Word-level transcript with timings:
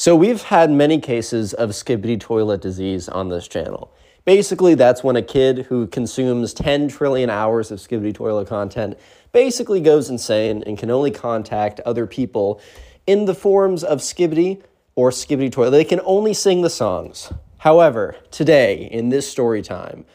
So 0.00 0.16
we've 0.16 0.40
had 0.40 0.70
many 0.70 0.98
cases 0.98 1.52
of 1.52 1.72
skibidi 1.72 2.18
toilet 2.18 2.62
disease 2.62 3.06
on 3.06 3.28
this 3.28 3.46
channel. 3.46 3.92
Basically, 4.24 4.74
that's 4.74 5.04
when 5.04 5.14
a 5.14 5.20
kid 5.20 5.66
who 5.66 5.86
consumes 5.86 6.54
10 6.54 6.88
trillion 6.88 7.28
hours 7.28 7.70
of 7.70 7.80
skibidi 7.80 8.14
toilet 8.14 8.48
content 8.48 8.98
basically 9.32 9.78
goes 9.78 10.08
insane 10.08 10.64
and 10.66 10.78
can 10.78 10.90
only 10.90 11.10
contact 11.10 11.80
other 11.80 12.06
people 12.06 12.62
in 13.06 13.26
the 13.26 13.34
forms 13.34 13.84
of 13.84 13.98
skibidi 13.98 14.62
or 14.94 15.10
skibidi 15.10 15.52
toilet. 15.52 15.72
They 15.72 15.84
can 15.84 16.00
only 16.06 16.32
sing 16.32 16.62
the 16.62 16.70
songs. 16.70 17.30
However, 17.58 18.16
today, 18.30 18.88
in 18.90 19.10
this 19.10 19.30
story 19.30 19.60
time, 19.60 20.06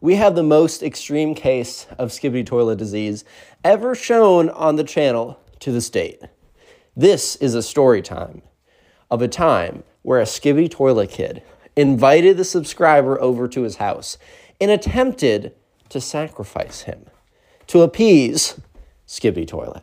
we 0.00 0.14
have 0.14 0.36
the 0.36 0.44
most 0.44 0.84
extreme 0.84 1.34
case 1.34 1.88
of 1.98 2.10
skibidi 2.10 2.46
toilet 2.46 2.78
disease 2.78 3.24
ever 3.64 3.96
shown 3.96 4.50
on 4.50 4.76
the 4.76 4.84
channel 4.84 5.40
to 5.58 5.72
this 5.72 5.90
date. 5.90 6.22
This 6.96 7.34
is 7.34 7.56
a 7.56 7.62
story 7.64 8.02
time 8.02 8.42
of 9.12 9.22
a 9.22 9.28
time 9.28 9.84
where 10.00 10.18
a 10.18 10.24
skibidi 10.24 10.68
toilet 10.68 11.10
kid 11.10 11.42
invited 11.76 12.36
the 12.36 12.44
subscriber 12.44 13.20
over 13.20 13.46
to 13.46 13.62
his 13.62 13.76
house 13.76 14.18
and 14.60 14.70
attempted 14.70 15.54
to 15.90 16.00
sacrifice 16.00 16.82
him 16.82 17.04
to 17.66 17.82
appease 17.82 18.58
Skibidi 19.06 19.46
Toilet. 19.46 19.82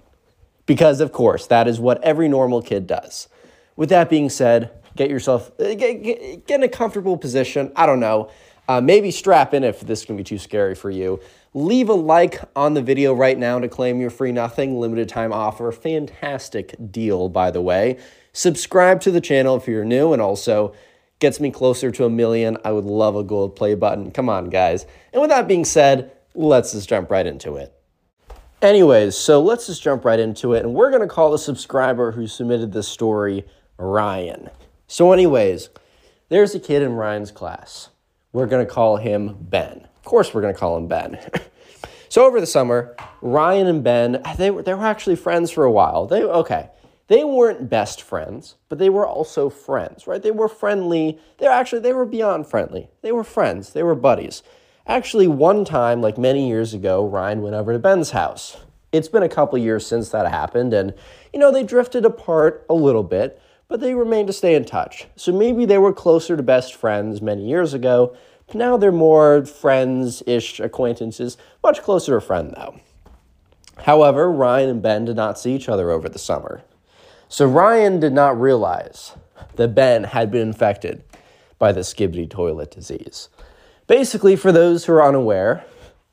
Because, 0.65 0.99
of 1.01 1.11
course, 1.11 1.47
that 1.47 1.67
is 1.67 1.79
what 1.79 2.03
every 2.03 2.27
normal 2.27 2.61
kid 2.61 2.87
does. 2.87 3.27
With 3.75 3.89
that 3.89 4.09
being 4.09 4.29
said, 4.29 4.71
get 4.95 5.09
yourself, 5.09 5.51
uh, 5.59 5.75
get, 5.75 6.03
get, 6.03 6.47
get 6.47 6.55
in 6.55 6.63
a 6.63 6.69
comfortable 6.69 7.17
position. 7.17 7.71
I 7.75 7.85
don't 7.85 7.99
know. 7.99 8.31
Uh, 8.67 8.81
maybe 8.81 9.09
strap 9.09 9.53
in 9.53 9.63
if 9.63 9.81
this 9.81 10.05
can 10.05 10.15
be 10.15 10.23
too 10.23 10.37
scary 10.37 10.75
for 10.75 10.91
you. 10.91 11.19
Leave 11.53 11.89
a 11.89 11.93
like 11.93 12.39
on 12.55 12.75
the 12.75 12.81
video 12.81 13.13
right 13.13 13.37
now 13.37 13.57
to 13.59 13.67
claim 13.67 13.99
your 13.99 14.11
free 14.11 14.31
nothing 14.31 14.79
limited 14.79 15.09
time 15.09 15.33
offer. 15.33 15.71
Fantastic 15.71 16.75
deal, 16.91 17.29
by 17.29 17.49
the 17.49 17.61
way. 17.61 17.97
Subscribe 18.39 19.01
to 19.01 19.11
the 19.11 19.19
channel 19.19 19.57
if 19.57 19.67
you're 19.67 19.83
new 19.83 20.13
and 20.13 20.21
also 20.21 20.73
gets 21.19 21.41
me 21.41 21.51
closer 21.51 21.91
to 21.91 22.05
a 22.05 22.09
million. 22.09 22.57
I 22.63 22.71
would 22.71 22.85
love 22.85 23.17
a 23.17 23.21
gold 23.21 23.57
play 23.57 23.75
button. 23.75 24.11
Come 24.11 24.29
on, 24.29 24.49
guys. 24.49 24.85
And 25.11 25.21
with 25.21 25.29
that 25.29 25.45
being 25.45 25.65
said, 25.65 26.13
let's 26.33 26.71
just 26.71 26.87
jump 26.87 27.11
right 27.11 27.27
into 27.27 27.57
it. 27.57 27.73
Anyways, 28.61 29.17
so 29.17 29.41
let's 29.41 29.67
just 29.67 29.83
jump 29.83 30.05
right 30.05 30.21
into 30.21 30.53
it. 30.53 30.63
And 30.63 30.73
we're 30.73 30.89
going 30.89 31.01
to 31.01 31.13
call 31.13 31.31
the 31.31 31.37
subscriber 31.37 32.13
who 32.13 32.27
submitted 32.27 32.71
this 32.71 32.87
story 32.87 33.45
Ryan. 33.77 34.49
So, 34.87 35.11
anyways, 35.11 35.67
there's 36.29 36.55
a 36.55 36.61
kid 36.61 36.81
in 36.81 36.93
Ryan's 36.93 37.31
class. 37.31 37.89
We're 38.31 38.47
going 38.47 38.65
to 38.65 38.71
call 38.71 38.95
him 38.95 39.35
Ben. 39.37 39.85
Of 39.97 40.03
course, 40.05 40.33
we're 40.33 40.39
going 40.39 40.53
to 40.53 40.59
call 40.59 40.77
him 40.77 40.87
Ben. 40.87 41.19
so, 42.07 42.25
over 42.25 42.39
the 42.39 42.47
summer, 42.47 42.95
Ryan 43.21 43.67
and 43.67 43.83
Ben, 43.83 44.23
they 44.37 44.49
were, 44.49 44.63
they 44.63 44.73
were 44.73 44.85
actually 44.85 45.17
friends 45.17 45.51
for 45.51 45.65
a 45.65 45.71
while. 45.71 46.07
They, 46.07 46.23
okay, 46.23 46.69
they 47.09 47.23
weren't 47.23 47.69
best 47.69 48.03
friends, 48.03 48.55
but 48.69 48.77
they 48.77 48.89
were 48.89 49.05
also 49.05 49.49
friends, 49.49 50.05
right? 50.05 50.21
They 50.21 50.31
were 50.31 50.47
friendly. 50.47 51.19
They're 51.39 51.51
actually, 51.51 51.81
they 51.81 51.91
were 51.91 52.05
beyond 52.05 52.45
friendly. 52.47 52.87
They 53.01 53.11
were 53.11 53.23
friends. 53.23 53.73
They 53.73 53.81
were 53.81 53.95
buddies. 53.95 54.43
Actually, 54.85 55.27
one 55.27 55.65
time, 55.65 56.01
like 56.01 56.19
many 56.19 56.47
years 56.47 56.73
ago, 56.73 57.03
Ryan 57.03 57.41
went 57.41 57.55
over 57.55 57.73
to 57.73 57.79
Ben's 57.79 58.11
house. 58.11 58.57
It's 58.91 59.07
been 59.07 59.23
a 59.23 59.29
couple 59.29 59.57
years 59.57 59.87
since 59.87 60.09
that 60.09 60.29
happened, 60.31 60.71
and, 60.71 60.93
you 61.33 61.39
know, 61.39 61.51
they 61.51 61.63
drifted 61.63 62.05
apart 62.05 62.63
a 62.69 62.75
little 62.75 63.03
bit, 63.03 63.41
but 63.67 63.79
they 63.79 63.95
remained 63.95 64.27
to 64.27 64.33
stay 64.33 64.53
in 64.53 64.65
touch. 64.65 65.07
So 65.15 65.31
maybe 65.31 65.65
they 65.65 65.77
were 65.79 65.93
closer 65.93 66.37
to 66.37 66.43
best 66.43 66.75
friends 66.75 67.23
many 67.23 67.47
years 67.47 67.73
ago, 67.73 68.15
but 68.45 68.55
now 68.55 68.77
they're 68.77 68.91
more 68.91 69.45
friends 69.45 70.21
ish 70.27 70.59
acquaintances, 70.59 71.37
much 71.63 71.81
closer 71.81 72.19
to 72.19 72.21
friend, 72.21 72.53
though. 72.55 72.79
However, 73.83 74.31
Ryan 74.31 74.69
and 74.69 74.81
Ben 74.81 75.05
did 75.05 75.15
not 75.15 75.39
see 75.39 75.55
each 75.55 75.69
other 75.69 75.89
over 75.89 76.07
the 76.07 76.19
summer. 76.19 76.61
So 77.31 77.45
Ryan 77.45 77.99
did 77.99 78.11
not 78.11 78.41
realize 78.41 79.13
that 79.55 79.75
Ben 79.75 80.03
had 80.03 80.31
been 80.31 80.47
infected 80.47 81.03
by 81.59 81.71
the 81.71 81.81
skibidi 81.81 82.27
toilet 82.27 82.71
disease. 82.71 83.29
Basically, 83.85 84.35
for 84.35 84.51
those 84.51 84.85
who 84.85 84.93
are 84.93 85.07
unaware, 85.07 85.63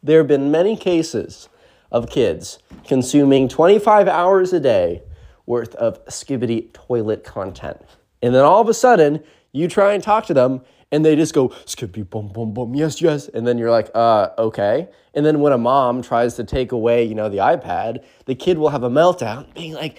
there 0.03 0.19
have 0.19 0.29
been 0.29 0.51
many 0.51 0.77
cases 0.77 1.49
of 1.91 2.11
kids 2.11 2.59
consuming 2.85 3.49
25 3.49 4.09
hours 4.09 4.53
a 4.53 4.61
day 4.61 5.03
worth 5.47 5.75
of 5.77 6.05
skibidi 6.05 6.71
toilet 6.75 7.25
content. 7.25 7.81
And 8.21 8.35
then 8.35 8.45
all 8.45 8.61
of 8.61 8.69
a 8.69 8.75
sudden, 8.75 9.25
you 9.53 9.69
try 9.69 9.95
and 9.95 10.03
talk 10.03 10.27
to 10.27 10.35
them 10.35 10.61
and 10.93 11.03
they 11.03 11.17
just 11.17 11.33
go 11.33 11.51
skippy 11.65 12.03
boom 12.03 12.29
boom 12.29 12.53
boom 12.53 12.75
yes 12.75 13.01
yes 13.01 13.27
and 13.29 13.47
then 13.47 13.59
you're 13.59 13.71
like 13.71 13.91
uh 13.95 14.29
okay 14.39 14.89
and 15.15 15.27
then 15.27 15.41
when 15.41 15.53
a 15.53 15.59
mom 15.59 16.01
tries 16.01 16.35
to 16.35 16.45
take 16.45 16.71
away 16.71 17.03
you 17.03 17.15
know 17.15 17.29
the 17.29 17.39
ipad 17.39 18.05
the 18.27 18.37
kid 18.37 18.57
will 18.57 18.69
have 18.69 18.85
a 18.85 18.89
meltdown 18.89 19.53
being 19.55 19.73
like 19.73 19.99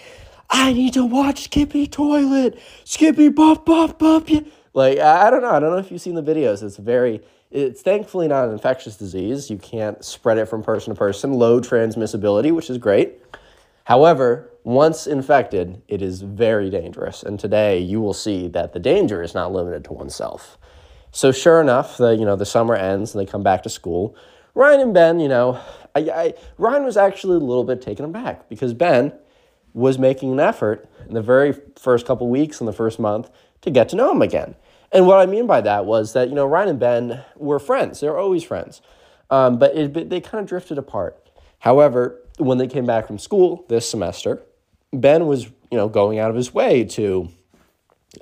I 0.50 0.72
need 0.72 0.94
to 0.94 1.04
watch 1.04 1.44
Skippy 1.44 1.86
Toilet, 1.86 2.58
Skippy 2.84 3.28
Bop 3.28 3.66
Bop 3.66 3.98
Bop. 3.98 4.28
Like 4.74 4.98
I 4.98 5.30
don't 5.30 5.42
know. 5.42 5.50
I 5.50 5.60
don't 5.60 5.70
know 5.70 5.78
if 5.78 5.90
you've 5.90 6.00
seen 6.00 6.14
the 6.14 6.22
videos. 6.22 6.62
It's 6.62 6.76
very. 6.76 7.20
It's 7.50 7.80
thankfully 7.80 8.28
not 8.28 8.44
an 8.44 8.52
infectious 8.52 8.96
disease. 8.96 9.48
You 9.48 9.56
can't 9.56 10.04
spread 10.04 10.36
it 10.36 10.46
from 10.46 10.62
person 10.62 10.94
to 10.94 10.98
person. 10.98 11.32
Low 11.32 11.60
transmissibility, 11.60 12.54
which 12.54 12.68
is 12.68 12.76
great. 12.76 13.14
However, 13.84 14.50
once 14.64 15.06
infected, 15.06 15.80
it 15.88 16.02
is 16.02 16.20
very 16.20 16.68
dangerous. 16.68 17.22
And 17.22 17.40
today 17.40 17.78
you 17.78 18.02
will 18.02 18.12
see 18.12 18.46
that 18.48 18.74
the 18.74 18.78
danger 18.78 19.22
is 19.22 19.34
not 19.34 19.50
limited 19.50 19.82
to 19.84 19.94
oneself. 19.94 20.58
So 21.10 21.32
sure 21.32 21.60
enough, 21.62 21.96
the 21.96 22.10
you 22.10 22.26
know 22.26 22.36
the 22.36 22.46
summer 22.46 22.74
ends 22.74 23.14
and 23.14 23.20
they 23.20 23.30
come 23.30 23.42
back 23.42 23.62
to 23.62 23.70
school. 23.70 24.14
Ryan 24.54 24.80
and 24.80 24.94
Ben, 24.94 25.20
you 25.20 25.28
know, 25.28 25.60
I, 25.94 26.00
I 26.00 26.34
Ryan 26.58 26.84
was 26.84 26.96
actually 26.96 27.36
a 27.36 27.40
little 27.40 27.64
bit 27.64 27.80
taken 27.80 28.04
aback 28.04 28.48
because 28.48 28.74
Ben 28.74 29.12
was 29.78 29.98
making 29.98 30.32
an 30.32 30.40
effort 30.40 30.88
in 31.06 31.14
the 31.14 31.22
very 31.22 31.54
first 31.76 32.04
couple 32.04 32.28
weeks 32.28 32.60
in 32.60 32.66
the 32.66 32.72
first 32.72 32.98
month 32.98 33.30
to 33.62 33.70
get 33.70 33.88
to 33.90 33.96
know 33.96 34.10
him 34.10 34.22
again. 34.22 34.54
And 34.92 35.06
what 35.06 35.20
I 35.20 35.26
mean 35.26 35.46
by 35.46 35.60
that 35.60 35.86
was 35.86 36.12
that, 36.14 36.28
you 36.28 36.34
know, 36.34 36.46
Ryan 36.46 36.70
and 36.70 36.80
Ben 36.80 37.24
were 37.36 37.58
friends. 37.58 38.00
They 38.00 38.08
were 38.08 38.18
always 38.18 38.42
friends. 38.42 38.80
Um, 39.30 39.58
but 39.58 39.76
it, 39.76 40.10
they 40.10 40.20
kind 40.20 40.42
of 40.42 40.48
drifted 40.48 40.78
apart. 40.78 41.16
However, 41.60 42.20
when 42.38 42.58
they 42.58 42.66
came 42.66 42.86
back 42.86 43.06
from 43.06 43.18
school 43.18 43.64
this 43.68 43.88
semester, 43.88 44.42
Ben 44.92 45.26
was, 45.26 45.44
you 45.44 45.76
know, 45.76 45.88
going 45.88 46.18
out 46.18 46.30
of 46.30 46.36
his 46.36 46.54
way 46.54 46.84
to 46.84 47.28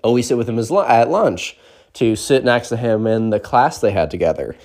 always 0.03 0.27
sit 0.27 0.37
with 0.37 0.49
him 0.49 0.59
at 0.59 1.11
lunch, 1.11 1.57
to 1.95 2.17
sit 2.17 2.45
next 2.45 2.69
to 2.71 2.77
him 2.77 3.07
in 3.07 3.31
the 3.31 3.41
class 3.41 3.81
they 3.81 3.93
had 3.93 4.11
together, 4.11 4.57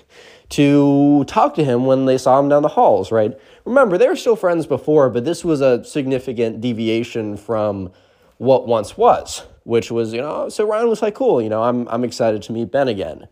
to 0.50 1.24
talk 1.26 1.54
to 1.56 1.64
him 1.64 1.86
when 1.86 2.06
they 2.06 2.18
saw 2.18 2.40
him 2.40 2.50
down 2.50 2.64
the 2.64 2.70
halls, 2.70 3.12
right? 3.12 3.38
Remember, 3.66 3.98
they 3.98 4.08
were 4.08 4.16
still 4.16 4.36
friends 4.36 4.66
before, 4.66 5.10
but 5.10 5.26
this 5.26 5.46
was 5.46 5.62
a 5.62 5.84
significant 5.84 6.62
deviation 6.62 7.38
from 7.38 7.92
what 8.38 8.68
once 8.68 8.98
was, 8.98 9.44
which 9.64 9.92
was, 9.92 10.14
you 10.14 10.22
know, 10.22 10.50
so 10.50 10.66
Ryan 10.66 10.90
was 10.90 11.02
like, 11.02 11.14
cool, 11.14 11.42
you 11.42 11.50
know, 11.50 11.62
I'm, 11.62 11.88
I'm 11.90 12.04
excited 12.04 12.42
to 12.44 12.52
meet 12.52 12.72
Ben 12.72 12.88
again. 12.88 13.28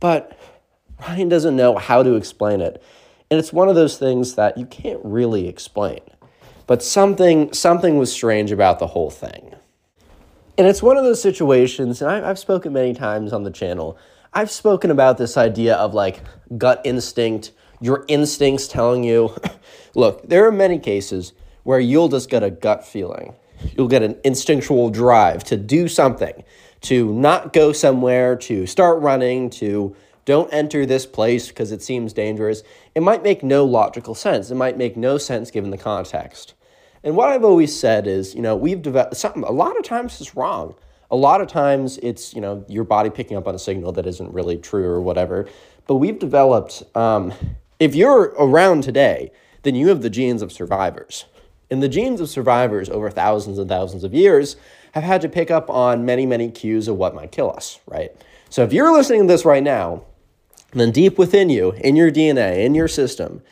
But 0.00 0.38
Ryan 1.00 1.28
doesn't 1.28 1.56
know 1.56 1.76
how 1.76 2.02
to 2.02 2.14
explain 2.14 2.60
it. 2.60 2.82
And 3.30 3.40
it's 3.40 3.52
one 3.52 3.68
of 3.68 3.74
those 3.74 3.96
things 3.96 4.34
that 4.34 4.58
you 4.58 4.66
can't 4.66 5.00
really 5.02 5.48
explain. 5.48 6.00
But 6.66 6.82
something, 6.82 7.52
something 7.52 7.96
was 7.96 8.12
strange 8.12 8.52
about 8.52 8.78
the 8.78 8.88
whole 8.88 9.10
thing. 9.10 9.54
And 10.56 10.66
it's 10.66 10.82
one 10.82 10.96
of 10.96 11.04
those 11.04 11.20
situations, 11.20 12.00
and 12.00 12.10
I've 12.10 12.38
spoken 12.38 12.72
many 12.72 12.94
times 12.94 13.32
on 13.32 13.42
the 13.42 13.50
channel, 13.50 13.98
I've 14.32 14.50
spoken 14.50 14.90
about 14.90 15.18
this 15.18 15.36
idea 15.36 15.74
of 15.76 15.94
like 15.94 16.20
gut 16.56 16.80
instinct 16.84 17.52
your 17.80 18.04
instincts 18.08 18.68
telling 18.68 19.04
you. 19.04 19.34
Look, 19.94 20.28
there 20.28 20.46
are 20.46 20.52
many 20.52 20.78
cases 20.78 21.32
where 21.62 21.80
you'll 21.80 22.08
just 22.08 22.28
get 22.28 22.42
a 22.42 22.50
gut 22.50 22.86
feeling. 22.86 23.34
You'll 23.76 23.88
get 23.88 24.02
an 24.02 24.18
instinctual 24.24 24.90
drive 24.90 25.44
to 25.44 25.56
do 25.56 25.88
something, 25.88 26.44
to 26.82 27.12
not 27.12 27.52
go 27.52 27.72
somewhere, 27.72 28.36
to 28.36 28.66
start 28.66 29.00
running, 29.00 29.50
to 29.50 29.96
don't 30.24 30.52
enter 30.52 30.86
this 30.86 31.06
place 31.06 31.48
because 31.48 31.72
it 31.72 31.82
seems 31.82 32.12
dangerous. 32.12 32.62
It 32.94 33.02
might 33.02 33.22
make 33.22 33.42
no 33.42 33.64
logical 33.64 34.14
sense. 34.14 34.50
It 34.50 34.54
might 34.54 34.76
make 34.76 34.96
no 34.96 35.18
sense 35.18 35.50
given 35.50 35.70
the 35.70 35.78
context. 35.78 36.54
And 37.02 37.16
what 37.16 37.28
I've 37.28 37.44
always 37.44 37.78
said 37.78 38.06
is, 38.06 38.34
you 38.34 38.40
know, 38.40 38.56
we've 38.56 38.80
developed 38.80 39.16
something, 39.16 39.42
a 39.42 39.50
lot 39.50 39.76
of 39.76 39.84
times 39.84 40.20
it's 40.20 40.34
wrong. 40.34 40.74
A 41.10 41.16
lot 41.16 41.42
of 41.42 41.48
times 41.48 41.98
it's, 41.98 42.34
you 42.34 42.40
know, 42.40 42.64
your 42.66 42.84
body 42.84 43.10
picking 43.10 43.36
up 43.36 43.46
on 43.46 43.54
a 43.54 43.58
signal 43.58 43.92
that 43.92 44.06
isn't 44.06 44.32
really 44.32 44.56
true 44.56 44.86
or 44.86 45.02
whatever. 45.02 45.46
But 45.86 45.96
we've 45.96 46.18
developed 46.18 46.82
um, 46.96 47.34
if 47.84 47.94
you're 47.94 48.34
around 48.38 48.82
today, 48.82 49.30
then 49.62 49.74
you 49.74 49.88
have 49.88 50.00
the 50.00 50.08
genes 50.08 50.40
of 50.40 50.50
survivors. 50.50 51.26
And 51.70 51.82
the 51.82 51.88
genes 51.88 52.18
of 52.18 52.30
survivors 52.30 52.88
over 52.88 53.10
thousands 53.10 53.58
and 53.58 53.68
thousands 53.68 54.04
of 54.04 54.14
years 54.14 54.56
have 54.92 55.04
had 55.04 55.20
to 55.20 55.28
pick 55.28 55.50
up 55.50 55.68
on 55.68 56.06
many, 56.06 56.24
many 56.24 56.50
cues 56.50 56.88
of 56.88 56.96
what 56.96 57.14
might 57.14 57.30
kill 57.30 57.50
us, 57.50 57.80
right? 57.86 58.10
So 58.48 58.62
if 58.62 58.72
you're 58.72 58.90
listening 58.90 59.22
to 59.22 59.26
this 59.26 59.44
right 59.44 59.62
now, 59.62 60.04
then 60.72 60.92
deep 60.92 61.18
within 61.18 61.50
you, 61.50 61.72
in 61.72 61.94
your 61.94 62.10
DNA, 62.10 62.64
in 62.64 62.74
your 62.74 62.88
system, 62.88 63.42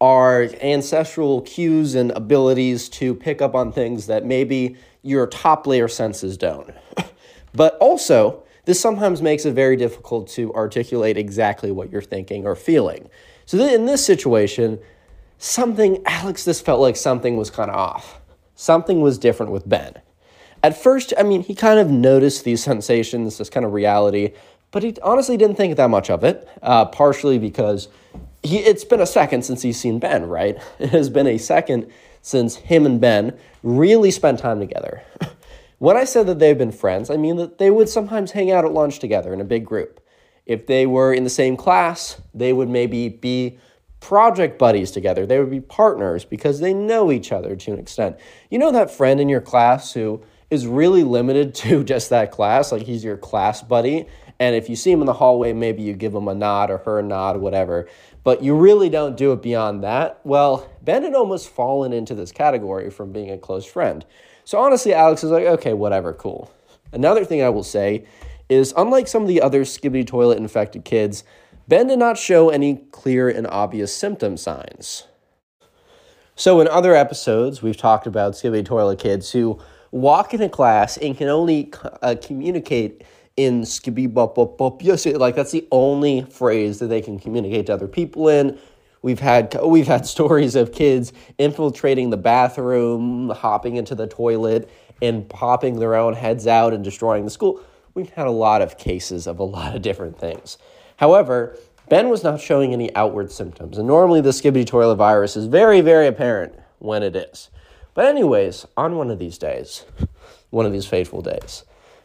are 0.00 0.48
ancestral 0.60 1.42
cues 1.42 1.94
and 1.94 2.10
abilities 2.12 2.88
to 2.88 3.14
pick 3.14 3.40
up 3.40 3.54
on 3.54 3.70
things 3.70 4.08
that 4.08 4.24
maybe 4.24 4.76
your 5.02 5.28
top 5.28 5.68
layer 5.68 5.86
senses 5.86 6.36
don't. 6.36 6.74
but 7.54 7.76
also, 7.78 8.42
this 8.64 8.80
sometimes 8.80 9.22
makes 9.22 9.44
it 9.44 9.52
very 9.52 9.76
difficult 9.76 10.28
to 10.30 10.52
articulate 10.54 11.16
exactly 11.16 11.70
what 11.70 11.92
you're 11.92 12.02
thinking 12.02 12.44
or 12.44 12.56
feeling. 12.56 13.08
So 13.46 13.56
then 13.56 13.74
in 13.74 13.86
this 13.86 14.04
situation, 14.04 14.78
something, 15.38 16.02
Alex 16.06 16.44
this 16.44 16.60
felt 16.60 16.80
like 16.80 16.96
something 16.96 17.36
was 17.36 17.50
kind 17.50 17.70
of 17.70 17.76
off. 17.76 18.20
Something 18.54 19.00
was 19.00 19.18
different 19.18 19.52
with 19.52 19.68
Ben. 19.68 20.00
At 20.62 20.80
first, 20.80 21.12
I 21.18 21.24
mean, 21.24 21.42
he 21.42 21.54
kind 21.54 21.80
of 21.80 21.90
noticed 21.90 22.44
these 22.44 22.62
sensations, 22.62 23.38
this 23.38 23.50
kind 23.50 23.66
of 23.66 23.72
reality, 23.72 24.32
but 24.70 24.82
he 24.82 24.96
honestly 25.02 25.36
didn't 25.36 25.56
think 25.56 25.76
that 25.76 25.90
much 25.90 26.08
of 26.10 26.22
it, 26.22 26.48
uh, 26.62 26.84
partially 26.86 27.38
because 27.38 27.88
he, 28.42 28.58
it's 28.58 28.84
been 28.84 29.00
a 29.00 29.06
second 29.06 29.44
since 29.44 29.62
he's 29.62 29.78
seen 29.78 29.98
Ben, 29.98 30.26
right? 30.26 30.58
It 30.78 30.90
has 30.90 31.10
been 31.10 31.26
a 31.26 31.38
second 31.38 31.90
since 32.22 32.56
him 32.56 32.86
and 32.86 33.00
Ben 33.00 33.36
really 33.62 34.10
spent 34.10 34.38
time 34.38 34.60
together. 34.60 35.02
when 35.78 35.96
I 35.96 36.04
said 36.04 36.26
that 36.28 36.38
they've 36.38 36.56
been 36.56 36.72
friends, 36.72 37.10
I 37.10 37.16
mean 37.16 37.36
that 37.36 37.58
they 37.58 37.70
would 37.70 37.88
sometimes 37.88 38.30
hang 38.30 38.50
out 38.50 38.64
at 38.64 38.72
lunch 38.72 38.98
together 38.98 39.32
in 39.32 39.40
a 39.40 39.44
big 39.44 39.64
group. 39.64 40.00
If 40.52 40.66
they 40.66 40.86
were 40.86 41.14
in 41.14 41.24
the 41.24 41.30
same 41.30 41.56
class, 41.56 42.20
they 42.34 42.52
would 42.52 42.68
maybe 42.68 43.08
be 43.08 43.58
project 44.00 44.58
buddies 44.58 44.90
together. 44.90 45.24
They 45.24 45.38
would 45.38 45.50
be 45.50 45.60
partners 45.60 46.26
because 46.26 46.60
they 46.60 46.74
know 46.74 47.10
each 47.10 47.32
other 47.32 47.56
to 47.56 47.72
an 47.72 47.78
extent. 47.78 48.18
You 48.50 48.58
know 48.58 48.70
that 48.72 48.90
friend 48.90 49.18
in 49.18 49.30
your 49.30 49.40
class 49.40 49.92
who 49.92 50.22
is 50.50 50.66
really 50.66 51.04
limited 51.04 51.54
to 51.62 51.82
just 51.82 52.10
that 52.10 52.30
class, 52.30 52.70
like 52.70 52.82
he's 52.82 53.02
your 53.02 53.16
class 53.16 53.62
buddy. 53.62 54.06
And 54.38 54.54
if 54.54 54.68
you 54.68 54.76
see 54.76 54.90
him 54.90 55.00
in 55.00 55.06
the 55.06 55.14
hallway, 55.14 55.54
maybe 55.54 55.82
you 55.82 55.94
give 55.94 56.14
him 56.14 56.28
a 56.28 56.34
nod 56.34 56.70
or 56.70 56.78
her 56.78 56.98
a 56.98 57.02
nod, 57.02 57.36
or 57.36 57.38
whatever. 57.38 57.88
But 58.24 58.42
you 58.42 58.54
really 58.54 58.90
don't 58.90 59.16
do 59.16 59.32
it 59.32 59.40
beyond 59.40 59.82
that. 59.84 60.20
Well, 60.24 60.70
Ben 60.82 61.02
had 61.02 61.14
almost 61.14 61.48
fallen 61.48 61.94
into 61.94 62.14
this 62.14 62.30
category 62.30 62.90
from 62.90 63.12
being 63.12 63.30
a 63.30 63.38
close 63.38 63.64
friend. 63.64 64.04
So 64.44 64.58
honestly, 64.58 64.92
Alex 64.92 65.24
is 65.24 65.30
like, 65.30 65.44
okay, 65.44 65.72
whatever, 65.72 66.12
cool. 66.12 66.52
Another 66.92 67.24
thing 67.24 67.42
I 67.42 67.48
will 67.48 67.62
say 67.62 68.04
is 68.52 68.74
unlike 68.76 69.08
some 69.08 69.22
of 69.22 69.28
the 69.28 69.40
other 69.40 69.62
skibidi 69.62 70.06
toilet 70.06 70.38
infected 70.38 70.84
kids, 70.84 71.24
Ben 71.68 71.86
did 71.86 71.98
not 71.98 72.18
show 72.18 72.50
any 72.50 72.76
clear 72.90 73.28
and 73.28 73.46
obvious 73.46 73.94
symptom 73.94 74.36
signs. 74.36 75.04
So, 76.34 76.60
in 76.60 76.68
other 76.68 76.94
episodes, 76.94 77.62
we've 77.62 77.76
talked 77.76 78.06
about 78.06 78.34
skibidi 78.34 78.64
toilet 78.64 78.98
kids 78.98 79.32
who 79.32 79.58
walk 79.90 80.34
into 80.34 80.48
class 80.48 80.96
and 80.96 81.16
can 81.16 81.28
only 81.28 81.72
uh, 82.02 82.16
communicate 82.20 83.04
in 83.36 83.62
skibidi 83.62 84.12
bop 84.12 84.34
bop 84.34 84.58
bop. 84.58 84.82
Yes, 84.82 85.06
like 85.06 85.34
that's 85.34 85.52
the 85.52 85.66
only 85.70 86.22
phrase 86.22 86.78
that 86.80 86.88
they 86.88 87.00
can 87.00 87.18
communicate 87.18 87.66
to 87.66 87.74
other 87.74 87.88
people 87.88 88.28
in. 88.28 88.58
We've 89.02 89.20
had 89.20 89.56
we've 89.64 89.86
had 89.86 90.06
stories 90.06 90.54
of 90.54 90.72
kids 90.72 91.12
infiltrating 91.38 92.10
the 92.10 92.16
bathroom, 92.16 93.30
hopping 93.30 93.76
into 93.76 93.94
the 93.94 94.06
toilet, 94.06 94.70
and 95.00 95.28
popping 95.28 95.78
their 95.78 95.94
own 95.94 96.14
heads 96.14 96.46
out 96.46 96.72
and 96.72 96.84
destroying 96.84 97.24
the 97.24 97.30
school. 97.30 97.60
We've 97.94 98.10
had 98.10 98.26
a 98.26 98.30
lot 98.30 98.62
of 98.62 98.78
cases 98.78 99.26
of 99.26 99.38
a 99.38 99.44
lot 99.44 99.76
of 99.76 99.82
different 99.82 100.18
things. 100.18 100.58
However, 100.96 101.58
Ben 101.88 102.08
was 102.08 102.24
not 102.24 102.40
showing 102.40 102.72
any 102.72 102.94
outward 102.94 103.30
symptoms, 103.30 103.76
and 103.76 103.86
normally 103.86 104.20
the 104.20 104.30
skibidi 104.30 104.66
toilet 104.66 104.96
virus 104.96 105.36
is 105.36 105.46
very, 105.46 105.80
very 105.80 106.06
apparent 106.06 106.54
when 106.78 107.02
it 107.02 107.14
is. 107.14 107.50
But, 107.94 108.06
anyways, 108.06 108.66
on 108.76 108.96
one 108.96 109.10
of 109.10 109.18
these 109.18 109.36
days, 109.36 109.84
one 110.50 110.64
of 110.64 110.72
these 110.72 110.86
fateful 110.86 111.20
days, 111.20 111.64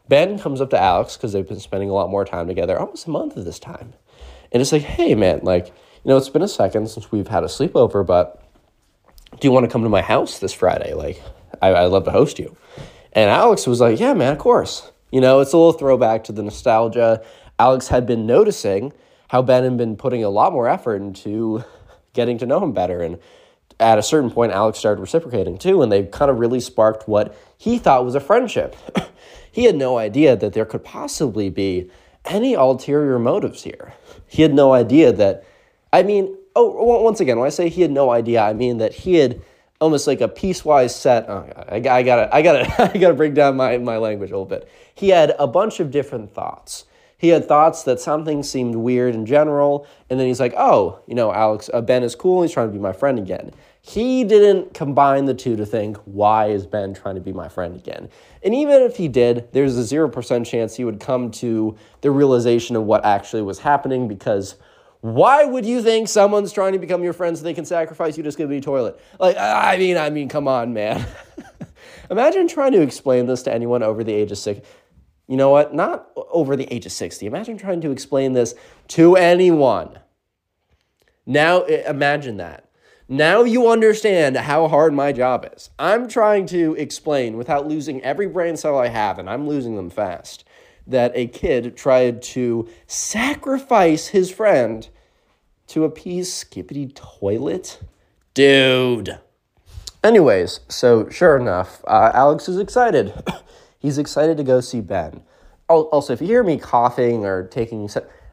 Ben 0.09 0.39
comes 0.39 0.59
up 0.59 0.69
to 0.71 0.81
Alex 0.81 1.15
because 1.15 1.31
they've 1.31 1.47
been 1.47 1.59
spending 1.59 1.89
a 1.89 1.93
lot 1.93 2.09
more 2.09 2.25
time 2.25 2.47
together, 2.47 2.77
almost 2.77 3.07
a 3.07 3.09
month 3.09 3.37
of 3.37 3.45
this 3.45 3.59
time. 3.59 3.93
And 4.51 4.61
it's 4.61 4.71
like, 4.71 4.81
hey, 4.81 5.15
man, 5.15 5.41
like, 5.43 5.67
you 5.67 6.09
know, 6.09 6.17
it's 6.17 6.29
been 6.29 6.41
a 6.41 6.47
second 6.47 6.89
since 6.89 7.11
we've 7.11 7.27
had 7.27 7.43
a 7.43 7.47
sleepover, 7.47 8.05
but 8.05 8.43
do 9.39 9.47
you 9.47 9.51
want 9.51 9.65
to 9.65 9.71
come 9.71 9.83
to 9.83 9.89
my 9.89 10.01
house 10.01 10.39
this 10.39 10.53
Friday? 10.53 10.93
Like, 10.93 11.21
I, 11.61 11.73
I'd 11.73 11.85
love 11.85 12.05
to 12.05 12.11
host 12.11 12.39
you. 12.39 12.55
And 13.13 13.29
Alex 13.29 13.67
was 13.67 13.79
like, 13.79 13.99
yeah, 13.99 14.13
man, 14.13 14.33
of 14.33 14.39
course. 14.39 14.91
You 15.11 15.21
know, 15.21 15.39
it's 15.39 15.53
a 15.53 15.57
little 15.57 15.73
throwback 15.73 16.25
to 16.25 16.31
the 16.31 16.43
nostalgia 16.43 17.23
Alex 17.59 17.87
had 17.87 18.05
been 18.05 18.25
noticing 18.25 18.93
how 19.29 19.41
Ben 19.41 19.63
had 19.63 19.77
been 19.77 19.97
putting 19.97 20.23
a 20.23 20.29
lot 20.29 20.53
more 20.53 20.67
effort 20.67 21.01
into 21.01 21.63
getting 22.13 22.37
to 22.37 22.45
know 22.45 22.63
him 22.63 22.71
better. 22.71 23.01
And 23.01 23.19
at 23.79 23.97
a 23.97 24.03
certain 24.03 24.31
point, 24.31 24.51
Alex 24.51 24.79
started 24.79 25.01
reciprocating 25.01 25.57
too, 25.57 25.81
and 25.81 25.91
they 25.91 26.03
kind 26.03 26.31
of 26.31 26.39
really 26.39 26.59
sparked 26.59 27.07
what 27.07 27.35
he 27.57 27.77
thought 27.77 28.05
was 28.05 28.15
a 28.15 28.19
friendship. 28.19 28.75
he 29.51 29.65
had 29.65 29.75
no 29.75 29.97
idea 29.97 30.35
that 30.35 30.53
there 30.53 30.65
could 30.65 30.83
possibly 30.83 31.49
be 31.49 31.89
any 32.25 32.53
ulterior 32.53 33.19
motives 33.19 33.63
here. 33.63 33.93
He 34.27 34.41
had 34.41 34.53
no 34.53 34.73
idea 34.73 35.11
that, 35.13 35.43
I 35.93 36.03
mean, 36.03 36.35
oh, 36.55 37.01
once 37.01 37.19
again, 37.19 37.37
when 37.37 37.47
I 37.47 37.51
say 37.51 37.69
he 37.69 37.81
had 37.81 37.91
no 37.91 38.11
idea, 38.11 38.41
I 38.41 38.53
mean 38.53 38.77
that 38.79 38.93
he 38.93 39.15
had 39.15 39.41
almost 39.79 40.07
like 40.07 40.21
a 40.21 40.27
piecewise 40.27 40.91
set. 40.91 41.29
Oh, 41.29 41.47
I, 41.69 41.75
I 41.75 42.03
gotta, 42.03 42.33
I 42.33 42.41
gotta, 42.41 42.83
I 42.93 42.97
gotta 42.97 43.13
break 43.13 43.33
down 43.33 43.55
my, 43.57 43.77
my 43.77 43.97
language 43.97 44.31
a 44.31 44.33
little 44.33 44.45
bit. 44.45 44.69
He 44.93 45.09
had 45.09 45.35
a 45.37 45.47
bunch 45.47 45.79
of 45.79 45.91
different 45.91 46.33
thoughts 46.33 46.85
he 47.19 47.29
had 47.29 47.47
thoughts 47.47 47.83
that 47.83 47.99
something 47.99 48.43
seemed 48.43 48.75
weird 48.75 49.15
in 49.15 49.25
general, 49.25 49.87
and 50.09 50.19
then 50.19 50.27
he's 50.27 50.39
like, 50.39 50.53
oh, 50.55 50.99
you 51.07 51.15
know, 51.15 51.33
Alex, 51.33 51.67
uh, 51.73 51.81
Ben 51.81 52.03
is 52.03 52.13
cool, 52.13 52.43
he's 52.43 52.51
trying 52.51 52.67
to 52.67 52.73
be 52.73 52.79
my 52.79 52.93
friend 52.93 53.17
again. 53.17 53.51
He 53.81 54.23
didn't 54.23 54.75
combine 54.75 55.25
the 55.25 55.33
two 55.33 55.55
to 55.55 55.65
think, 55.65 55.97
why 56.05 56.47
is 56.47 56.67
Ben 56.67 56.93
trying 56.93 57.15
to 57.15 57.21
be 57.21 57.33
my 57.33 57.47
friend 57.47 57.75
again? 57.75 58.09
And 58.43 58.53
even 58.53 58.83
if 58.83 58.97
he 58.97 59.07
did, 59.07 59.47
there's 59.51 59.77
a 59.77 59.95
0% 59.95 60.45
chance 60.45 60.75
he 60.75 60.83
would 60.83 60.99
come 60.99 61.31
to 61.31 61.75
the 62.01 62.11
realization 62.11 62.75
of 62.75 62.83
what 62.83 63.03
actually 63.03 63.41
was 63.41 63.59
happening 63.59 64.07
because 64.07 64.55
why 65.13 65.45
would 65.45 65.65
you 65.65 65.81
think 65.81 66.07
someone's 66.07 66.51
trying 66.51 66.73
to 66.73 66.79
become 66.79 67.03
your 67.03 67.13
friend 67.13 67.37
so 67.37 67.43
they 67.43 67.53
can 67.53 67.65
sacrifice 67.65 68.17
you 68.17 68.23
to 68.23 68.29
skibidi 68.29 68.61
toilet? 68.61 68.99
Like, 69.19 69.37
I 69.37 69.77
mean, 69.77 69.97
I 69.97 70.09
mean, 70.09 70.29
come 70.29 70.47
on, 70.47 70.73
man. 70.73 71.05
Imagine 72.11 72.47
trying 72.47 72.71
to 72.71 72.81
explain 72.81 73.25
this 73.25 73.43
to 73.43 73.53
anyone 73.53 73.83
over 73.83 74.03
the 74.03 74.13
age 74.13 74.31
of 74.31 74.37
six 74.37 74.61
you 75.27 75.35
know 75.35 75.49
what? 75.49 75.73
Not 75.73 76.09
over 76.15 76.55
the 76.55 76.71
age 76.73 76.85
of 76.85 76.91
60. 76.91 77.25
Imagine 77.25 77.57
trying 77.57 77.81
to 77.81 77.91
explain 77.91 78.33
this 78.33 78.55
to 78.89 79.15
anyone. 79.15 79.99
Now, 81.25 81.63
imagine 81.63 82.37
that. 82.37 82.63
Now 83.09 83.43
you 83.43 83.69
understand 83.69 84.37
how 84.37 84.67
hard 84.67 84.93
my 84.93 85.11
job 85.11 85.49
is. 85.53 85.69
I'm 85.77 86.07
trying 86.07 86.45
to 86.47 86.75
explain 86.75 87.37
without 87.37 87.67
losing 87.67 88.01
every 88.01 88.27
brain 88.27 88.57
cell 88.57 88.77
I 88.77 88.87
have, 88.87 89.19
and 89.19 89.29
I'm 89.29 89.47
losing 89.47 89.75
them 89.75 89.89
fast, 89.89 90.45
that 90.85 91.11
a 91.15 91.27
kid 91.27 91.75
tried 91.75 92.21
to 92.21 92.67
sacrifice 92.85 94.07
his 94.07 94.31
friend 94.31 94.89
to 95.67 95.83
appease 95.83 96.31
Skibidi 96.31 96.93
Toilet? 96.93 97.79
Dude. 98.33 99.19
Anyways, 100.03 100.61
so 100.69 101.09
sure 101.09 101.37
enough, 101.37 101.83
uh, 101.87 102.11
Alex 102.13 102.47
is 102.47 102.57
excited. 102.59 103.13
He's 103.79 103.97
excited 103.97 104.37
to 104.37 104.43
go 104.43 104.61
see 104.61 104.81
Ben. 104.81 105.21
Also, 105.69 106.13
if 106.13 106.21
you 106.21 106.27
hear 106.27 106.43
me 106.43 106.57
coughing 106.57 107.25
or 107.25 107.47
taking, 107.47 107.89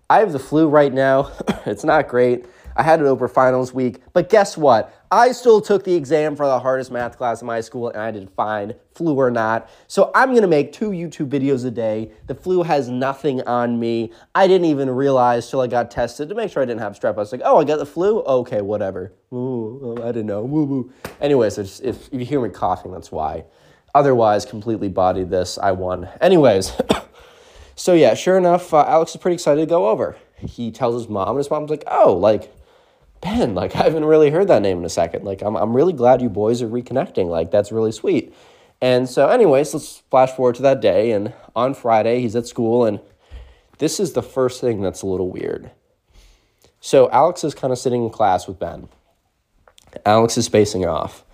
I 0.08 0.20
have 0.20 0.32
the 0.32 0.38
flu 0.38 0.68
right 0.68 0.92
now. 0.92 1.32
it's 1.66 1.84
not 1.84 2.08
great. 2.08 2.46
I 2.76 2.82
had 2.82 3.00
it 3.00 3.06
over 3.06 3.28
finals 3.28 3.72
week, 3.72 4.00
but 4.12 4.28
guess 4.28 4.56
what? 4.56 4.92
I 5.10 5.30
still 5.30 5.60
took 5.60 5.84
the 5.84 5.94
exam 5.94 6.34
for 6.34 6.46
the 6.46 6.58
hardest 6.58 6.90
math 6.90 7.16
class 7.16 7.40
in 7.40 7.46
my 7.46 7.60
school 7.60 7.88
and 7.88 7.98
I 7.98 8.10
did 8.10 8.30
fine, 8.30 8.74
flu 8.94 9.14
or 9.14 9.30
not. 9.30 9.70
So 9.86 10.10
I'm 10.12 10.34
gonna 10.34 10.48
make 10.48 10.72
two 10.72 10.90
YouTube 10.90 11.28
videos 11.28 11.64
a 11.64 11.70
day. 11.70 12.10
The 12.26 12.34
flu 12.34 12.64
has 12.64 12.88
nothing 12.88 13.40
on 13.42 13.78
me. 13.78 14.12
I 14.34 14.48
didn't 14.48 14.66
even 14.66 14.90
realize 14.90 15.48
till 15.48 15.60
I 15.60 15.68
got 15.68 15.90
tested 15.90 16.28
to 16.30 16.34
make 16.34 16.50
sure 16.50 16.62
I 16.62 16.66
didn't 16.66 16.80
have 16.80 16.98
strep. 16.98 17.14
I 17.14 17.18
was 17.18 17.30
like, 17.30 17.42
oh, 17.44 17.58
I 17.58 17.64
got 17.64 17.78
the 17.78 17.86
flu? 17.86 18.22
Okay, 18.22 18.60
whatever. 18.60 19.12
Ooh, 19.32 19.96
I 20.02 20.06
didn't 20.06 20.26
know. 20.26 20.42
Woo 20.42 20.64
woo. 20.64 20.92
Anyways, 21.20 21.58
if, 21.58 21.80
if 21.80 22.08
you 22.12 22.24
hear 22.24 22.40
me 22.40 22.48
coughing, 22.48 22.90
that's 22.90 23.12
why. 23.12 23.44
Otherwise, 23.94 24.44
completely 24.44 24.88
bodied 24.88 25.30
this. 25.30 25.58
I 25.58 25.70
won. 25.70 26.08
Anyways, 26.20 26.72
so 27.76 27.94
yeah, 27.94 28.14
sure 28.14 28.36
enough, 28.36 28.74
uh, 28.74 28.84
Alex 28.88 29.12
is 29.14 29.20
pretty 29.20 29.34
excited 29.34 29.60
to 29.60 29.66
go 29.66 29.86
over. 29.88 30.16
He 30.36 30.72
tells 30.72 31.00
his 31.00 31.08
mom, 31.08 31.28
and 31.28 31.38
his 31.38 31.48
mom's 31.48 31.70
like, 31.70 31.84
"Oh, 31.86 32.12
like 32.12 32.52
Ben, 33.24 33.54
like 33.54 33.74
I 33.74 33.84
haven't 33.84 34.04
really 34.04 34.30
heard 34.30 34.48
that 34.48 34.60
name 34.60 34.78
in 34.78 34.84
a 34.84 34.90
second. 34.90 35.24
Like 35.24 35.42
I'm, 35.42 35.56
I'm 35.56 35.74
really 35.74 35.94
glad 35.94 36.20
you 36.20 36.28
boys 36.28 36.60
are 36.60 36.68
reconnecting. 36.68 37.26
Like 37.26 37.50
that's 37.50 37.72
really 37.72 37.90
sweet." 37.90 38.34
And 38.82 39.08
so, 39.08 39.28
anyways, 39.28 39.72
let's 39.72 40.02
flash 40.10 40.30
forward 40.32 40.56
to 40.56 40.62
that 40.62 40.82
day. 40.82 41.10
And 41.12 41.32
on 41.56 41.72
Friday, 41.72 42.20
he's 42.20 42.36
at 42.36 42.46
school, 42.46 42.84
and 42.84 43.00
this 43.78 43.98
is 43.98 44.12
the 44.12 44.22
first 44.22 44.60
thing 44.60 44.82
that's 44.82 45.00
a 45.00 45.06
little 45.06 45.30
weird. 45.30 45.70
So 46.80 47.10
Alex 47.10 47.44
is 47.44 47.54
kind 47.54 47.72
of 47.72 47.78
sitting 47.78 48.04
in 48.04 48.10
class 48.10 48.46
with 48.46 48.58
Ben. 48.58 48.88
Alex 50.04 50.36
is 50.36 50.44
spacing 50.44 50.84
off. 50.84 51.24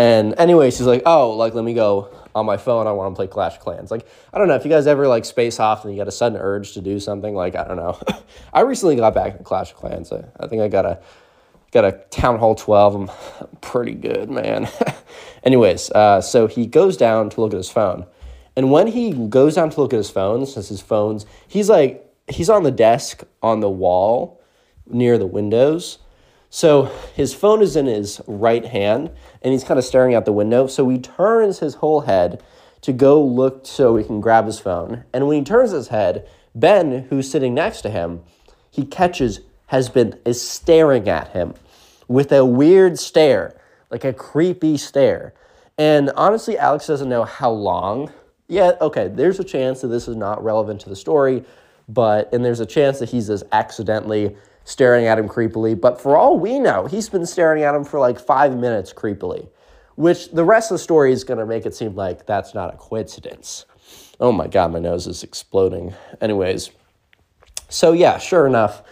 And 0.00 0.34
anyway, 0.38 0.70
she's 0.70 0.86
like, 0.86 1.02
oh, 1.04 1.32
like 1.32 1.52
let 1.52 1.62
me 1.62 1.74
go 1.74 2.08
on 2.34 2.46
my 2.46 2.56
phone. 2.56 2.86
I 2.86 2.92
want 2.92 3.12
to 3.12 3.16
play 3.16 3.26
Clash 3.26 3.58
Clans. 3.58 3.90
Like 3.90 4.08
I 4.32 4.38
don't 4.38 4.48
know 4.48 4.54
if 4.54 4.64
you 4.64 4.70
guys 4.70 4.86
ever 4.86 5.06
like 5.06 5.26
space 5.26 5.60
off 5.60 5.84
and 5.84 5.92
you 5.92 6.00
get 6.00 6.08
a 6.08 6.10
sudden 6.10 6.40
urge 6.40 6.72
to 6.72 6.80
do 6.80 6.98
something. 6.98 7.34
Like 7.34 7.54
I 7.54 7.64
don't 7.64 7.76
know. 7.76 8.00
I 8.54 8.62
recently 8.62 8.96
got 8.96 9.12
back 9.12 9.36
in 9.36 9.44
Clash 9.44 9.74
Clans. 9.74 10.10
I, 10.10 10.24
I 10.38 10.46
think 10.46 10.62
I 10.62 10.68
got 10.68 10.86
a 10.86 11.00
got 11.70 11.84
a 11.84 11.92
Town 12.08 12.38
Hall 12.38 12.54
twelve. 12.54 12.94
I'm 12.94 13.10
pretty 13.60 13.92
good, 13.92 14.30
man. 14.30 14.70
anyways, 15.44 15.90
uh, 15.90 16.22
so 16.22 16.46
he 16.46 16.64
goes 16.64 16.96
down 16.96 17.28
to 17.28 17.42
look 17.42 17.52
at 17.52 17.58
his 17.58 17.70
phone, 17.70 18.06
and 18.56 18.72
when 18.72 18.86
he 18.86 19.12
goes 19.28 19.56
down 19.56 19.68
to 19.68 19.80
look 19.82 19.92
at 19.92 19.98
his 19.98 20.08
phone, 20.08 20.46
since 20.46 20.70
his 20.70 20.80
phone's, 20.80 21.26
he's 21.46 21.68
like 21.68 22.10
he's 22.26 22.48
on 22.48 22.62
the 22.62 22.70
desk 22.70 23.22
on 23.42 23.60
the 23.60 23.68
wall 23.68 24.40
near 24.86 25.18
the 25.18 25.26
windows 25.26 25.98
so 26.50 26.84
his 27.14 27.32
phone 27.32 27.62
is 27.62 27.76
in 27.76 27.86
his 27.86 28.20
right 28.26 28.64
hand 28.64 29.10
and 29.40 29.52
he's 29.52 29.64
kind 29.64 29.78
of 29.78 29.84
staring 29.84 30.14
out 30.14 30.24
the 30.24 30.32
window. 30.32 30.66
So 30.66 30.88
he 30.88 30.98
turns 30.98 31.60
his 31.60 31.76
whole 31.76 32.02
head 32.02 32.42
to 32.82 32.92
go 32.92 33.22
look 33.22 33.66
so 33.66 33.96
he 33.96 34.04
can 34.04 34.20
grab 34.20 34.46
his 34.46 34.58
phone. 34.58 35.04
And 35.12 35.28
when 35.28 35.38
he 35.38 35.44
turns 35.44 35.70
his 35.70 35.88
head, 35.88 36.28
Ben, 36.54 37.06
who's 37.08 37.30
sitting 37.30 37.54
next 37.54 37.82
to 37.82 37.90
him, 37.90 38.22
he 38.70 38.84
catches 38.84 39.40
has 39.66 39.88
been 39.88 40.18
is 40.24 40.42
staring 40.42 41.08
at 41.08 41.28
him 41.28 41.54
with 42.08 42.32
a 42.32 42.44
weird 42.44 42.98
stare, 42.98 43.56
like 43.88 44.04
a 44.04 44.12
creepy 44.12 44.76
stare. 44.76 45.32
And 45.78 46.10
honestly, 46.16 46.58
Alex 46.58 46.88
doesn't 46.88 47.08
know 47.08 47.22
how 47.22 47.50
long. 47.50 48.12
Yeah, 48.48 48.72
okay, 48.80 49.06
there's 49.06 49.38
a 49.38 49.44
chance 49.44 49.82
that 49.82 49.88
this 49.88 50.08
is 50.08 50.16
not 50.16 50.42
relevant 50.42 50.80
to 50.80 50.88
the 50.88 50.96
story, 50.96 51.44
but, 51.88 52.32
and 52.34 52.44
there's 52.44 52.58
a 52.58 52.66
chance 52.66 52.98
that 52.98 53.10
he's 53.10 53.28
just 53.28 53.44
accidentally 53.52 54.36
staring 54.64 55.06
at 55.06 55.18
him 55.18 55.28
creepily. 55.28 55.78
But 55.78 56.00
for 56.00 56.16
all 56.16 56.38
we 56.38 56.58
know, 56.58 56.86
he's 56.86 57.08
been 57.08 57.26
staring 57.26 57.62
at 57.62 57.74
him 57.74 57.84
for 57.84 57.98
like 57.98 58.18
five 58.18 58.56
minutes 58.56 58.92
creepily, 58.92 59.48
which 59.96 60.30
the 60.30 60.44
rest 60.44 60.70
of 60.70 60.76
the 60.76 60.82
story 60.82 61.12
is 61.12 61.24
going 61.24 61.38
to 61.38 61.46
make 61.46 61.66
it 61.66 61.74
seem 61.74 61.94
like 61.94 62.26
that's 62.26 62.54
not 62.54 62.72
a 62.72 62.76
coincidence. 62.76 63.66
Oh 64.20 64.32
my 64.32 64.46
God, 64.46 64.72
my 64.72 64.78
nose 64.78 65.06
is 65.06 65.22
exploding. 65.22 65.94
Anyways, 66.20 66.70
so 67.68 67.92
yeah, 67.92 68.18
sure 68.18 68.46
enough, 68.46 68.82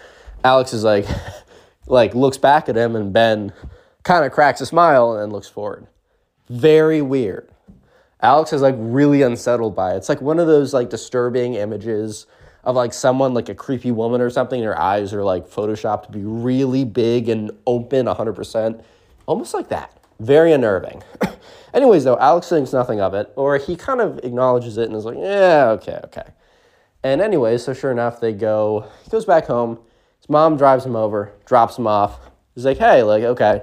Alex 0.42 0.72
is 0.72 0.84
like, 0.84 1.06
like 1.87 2.14
looks 2.14 2.38
back 2.38 2.68
at 2.68 2.76
him, 2.76 2.96
and 2.96 3.12
Ben 3.12 3.52
kind 4.02 4.25
of 4.25 4.32
cracks 4.32 4.60
a 4.60 4.66
smile 4.66 5.12
and 5.12 5.20
then 5.20 5.30
looks 5.30 5.48
forward. 5.48 5.87
Very 6.48 7.02
weird. 7.02 7.50
Alex 8.20 8.52
is 8.52 8.62
like 8.62 8.75
really 8.78 9.22
unsettled 9.22 9.76
by 9.76 9.94
it. 9.94 9.98
It's 9.98 10.08
like 10.08 10.20
one 10.20 10.40
of 10.40 10.46
those 10.46 10.75
like 10.75 10.90
disturbing 10.90 11.54
images 11.54 12.26
of 12.68 12.76
like 12.76 12.92
someone 12.92 13.32
like 13.32 13.48
a 13.48 13.54
creepy 13.54 13.90
woman 13.90 14.20
or 14.20 14.28
something. 14.28 14.62
Her 14.62 14.78
eyes 14.78 15.14
are 15.14 15.25
like 15.25 15.48
photoshopped 15.48 16.04
to 16.04 16.12
be 16.12 16.22
really 16.22 16.84
big 16.84 17.30
and 17.30 17.50
open 17.66 18.04
100%. 18.04 18.84
Almost 19.25 19.54
like 19.54 19.70
that. 19.70 19.96
Very 20.20 20.52
unnerving. 20.52 21.02
Anyways, 21.75 22.04
though, 22.04 22.18
Alex 22.18 22.50
thinks 22.50 22.75
nothing 22.75 23.00
of 23.00 23.14
it, 23.14 23.32
or 23.37 23.56
he 23.56 23.75
kind 23.75 24.02
of 24.02 24.18
acknowledges 24.22 24.76
it 24.76 24.84
and 24.84 24.96
is 24.96 25.06
like, 25.06 25.16
yeah, 25.16 25.70
okay, 25.70 25.98
okay. 26.04 26.25
And 27.02 27.22
anyway, 27.22 27.56
so 27.56 27.72
sure 27.72 27.90
enough, 27.90 28.20
they 28.20 28.34
go, 28.34 28.87
he 29.02 29.08
goes 29.08 29.25
back 29.25 29.46
home. 29.46 29.78
His 30.18 30.28
mom 30.28 30.58
drives 30.58 30.84
him 30.84 30.94
over, 30.94 31.32
drops 31.46 31.78
him 31.78 31.87
off. 31.87 32.20
He's 32.54 32.66
like, 32.66 32.76
hey, 32.76 33.02
like, 33.02 33.22
okay, 33.22 33.62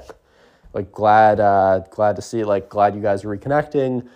like 0.74 0.92
glad, 0.92 1.40
uh, 1.40 1.80
glad 1.92 2.16
to 2.16 2.24
see, 2.24 2.44
like, 2.44 2.70
glad 2.70 2.96
you 2.96 3.02
guys 3.02 3.24
are 3.24 3.28
reconnecting. 3.28 4.08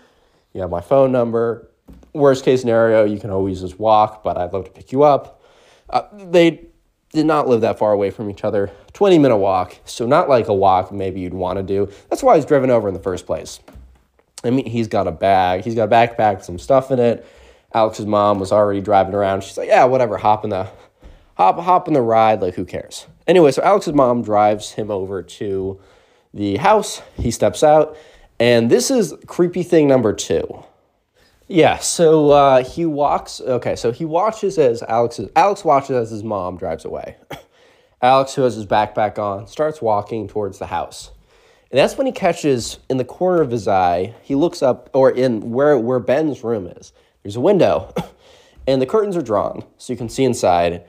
You 0.54 0.62
have 0.62 0.72
my 0.72 0.82
phone 0.82 1.12
number. 1.12 1.70
Worst 2.14 2.44
case 2.44 2.62
scenario, 2.62 3.06
you 3.06 3.20
can 3.20 3.30
always 3.30 3.62
just 3.62 3.80
walk, 3.80 4.24
but 4.24 4.38
I'd 4.38 4.52
love 4.54 4.66
to 4.66 4.72
pick 4.72 4.92
you 4.92 5.04
up. 5.04 5.42
Uh, 5.90 6.04
they 6.14 6.66
did 7.12 7.26
not 7.26 7.48
live 7.48 7.62
that 7.62 7.80
far 7.80 7.92
away 7.92 8.12
from 8.12 8.30
each 8.30 8.44
other. 8.44 8.72
20 8.94 9.18
minute 9.18 9.38
walk, 9.38 9.78
so 9.86 10.06
not 10.06 10.30
like 10.30 10.48
a 10.48 10.54
walk 10.54 10.92
maybe 10.92 11.22
you'd 11.22 11.34
want 11.34 11.58
to 11.58 11.64
do. 11.64 11.92
That's 12.10 12.24
why 12.24 12.36
he's 12.36 12.46
driven 12.46 12.70
over 12.70 12.88
in 12.88 12.94
the 12.94 13.00
first 13.00 13.26
place. 13.26 13.60
I 14.44 14.52
mean, 14.52 14.66
he's 14.66 14.88
got 14.88 15.08
a 15.08 15.12
bag, 15.12 15.64
he's 15.64 15.76
got 15.76 15.92
a 15.92 15.92
backpack 15.92 16.38
with 16.38 16.46
some 16.46 16.60
stuff 16.60 16.92
in 16.92 17.00
it. 17.00 17.26
Alex's 17.74 18.06
mom 18.06 18.40
was 18.40 18.52
already 18.52 18.82
driving 18.82 19.14
around. 19.14 19.44
She's 19.44 19.58
like, 19.58 19.68
yeah, 19.68 19.84
whatever, 19.86 20.18
hop 20.18 20.44
in 20.44 20.50
the 20.50 20.70
hop 21.36 21.60
hop 21.60 21.88
in 21.88 21.94
the 21.94 22.02
ride, 22.02 22.42
like 22.42 22.56
who 22.56 22.66
cares? 22.66 23.08
Anyway, 23.28 23.52
so 23.52 23.62
Alex's 23.62 23.94
mom 23.94 24.24
drives 24.24 24.72
him 24.72 24.90
over 24.90 25.22
to 25.22 25.80
the 26.34 26.58
house. 26.58 27.02
He 27.16 27.32
steps 27.32 27.64
out, 27.64 27.96
and 28.40 28.70
this 28.70 28.90
is 28.90 29.14
creepy 29.28 29.64
thing 29.64 29.88
number 29.88 30.14
two. 30.14 30.64
Yeah, 31.52 31.80
so 31.80 32.30
uh, 32.30 32.64
he 32.64 32.86
walks. 32.86 33.42
Okay, 33.42 33.76
so 33.76 33.92
he 33.92 34.06
watches 34.06 34.60
as 34.60 34.84
Alex 34.84 35.20
Alex 35.36 35.66
watches 35.66 35.96
as 35.96 36.12
his 36.12 36.24
mom 36.24 36.58
drives 36.58 36.86
away. 36.86 37.18
Alex, 38.04 38.36
who 38.36 38.44
has 38.44 38.54
his 38.54 38.68
backpack 38.68 39.18
on, 39.18 39.48
starts 39.48 39.82
walking 39.82 40.28
towards 40.28 40.60
the 40.60 40.68
house. 40.68 41.12
And 41.72 41.80
that's 41.80 41.98
when 41.98 42.06
he 42.06 42.14
catches 42.14 42.78
in 42.88 42.98
the 42.98 43.04
corner 43.04 43.42
of 43.42 43.50
his 43.50 43.68
eye, 43.68 44.14
he 44.22 44.36
looks 44.36 44.62
up, 44.62 44.92
or 44.94 45.10
in 45.10 45.52
where, 45.52 45.78
where 45.78 46.00
Ben's 46.00 46.44
room 46.44 46.68
is, 46.68 46.94
there's 47.24 47.36
a 47.36 47.42
window, 47.42 47.94
and 48.68 48.82
the 48.82 48.86
curtains 48.86 49.18
are 49.18 49.22
drawn, 49.22 49.64
so 49.78 49.92
you 49.92 49.98
can 49.98 50.08
see 50.08 50.24
inside. 50.24 50.84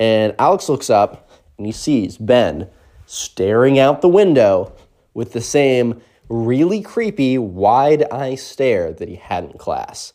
And 0.00 0.34
Alex 0.38 0.68
looks 0.68 0.90
up, 0.90 1.28
and 1.58 1.66
he 1.66 1.72
sees 1.72 2.16
Ben 2.18 2.68
staring 3.06 3.78
out 3.78 4.00
the 4.00 4.08
window 4.08 4.72
with 5.12 5.32
the 5.32 5.40
same 5.40 6.00
really 6.28 6.80
creepy 6.80 7.38
wide 7.38 8.04
eye 8.10 8.34
stare 8.34 8.92
that 8.92 9.08
he 9.08 9.16
had 9.16 9.44
in 9.44 9.58
class. 9.58 10.12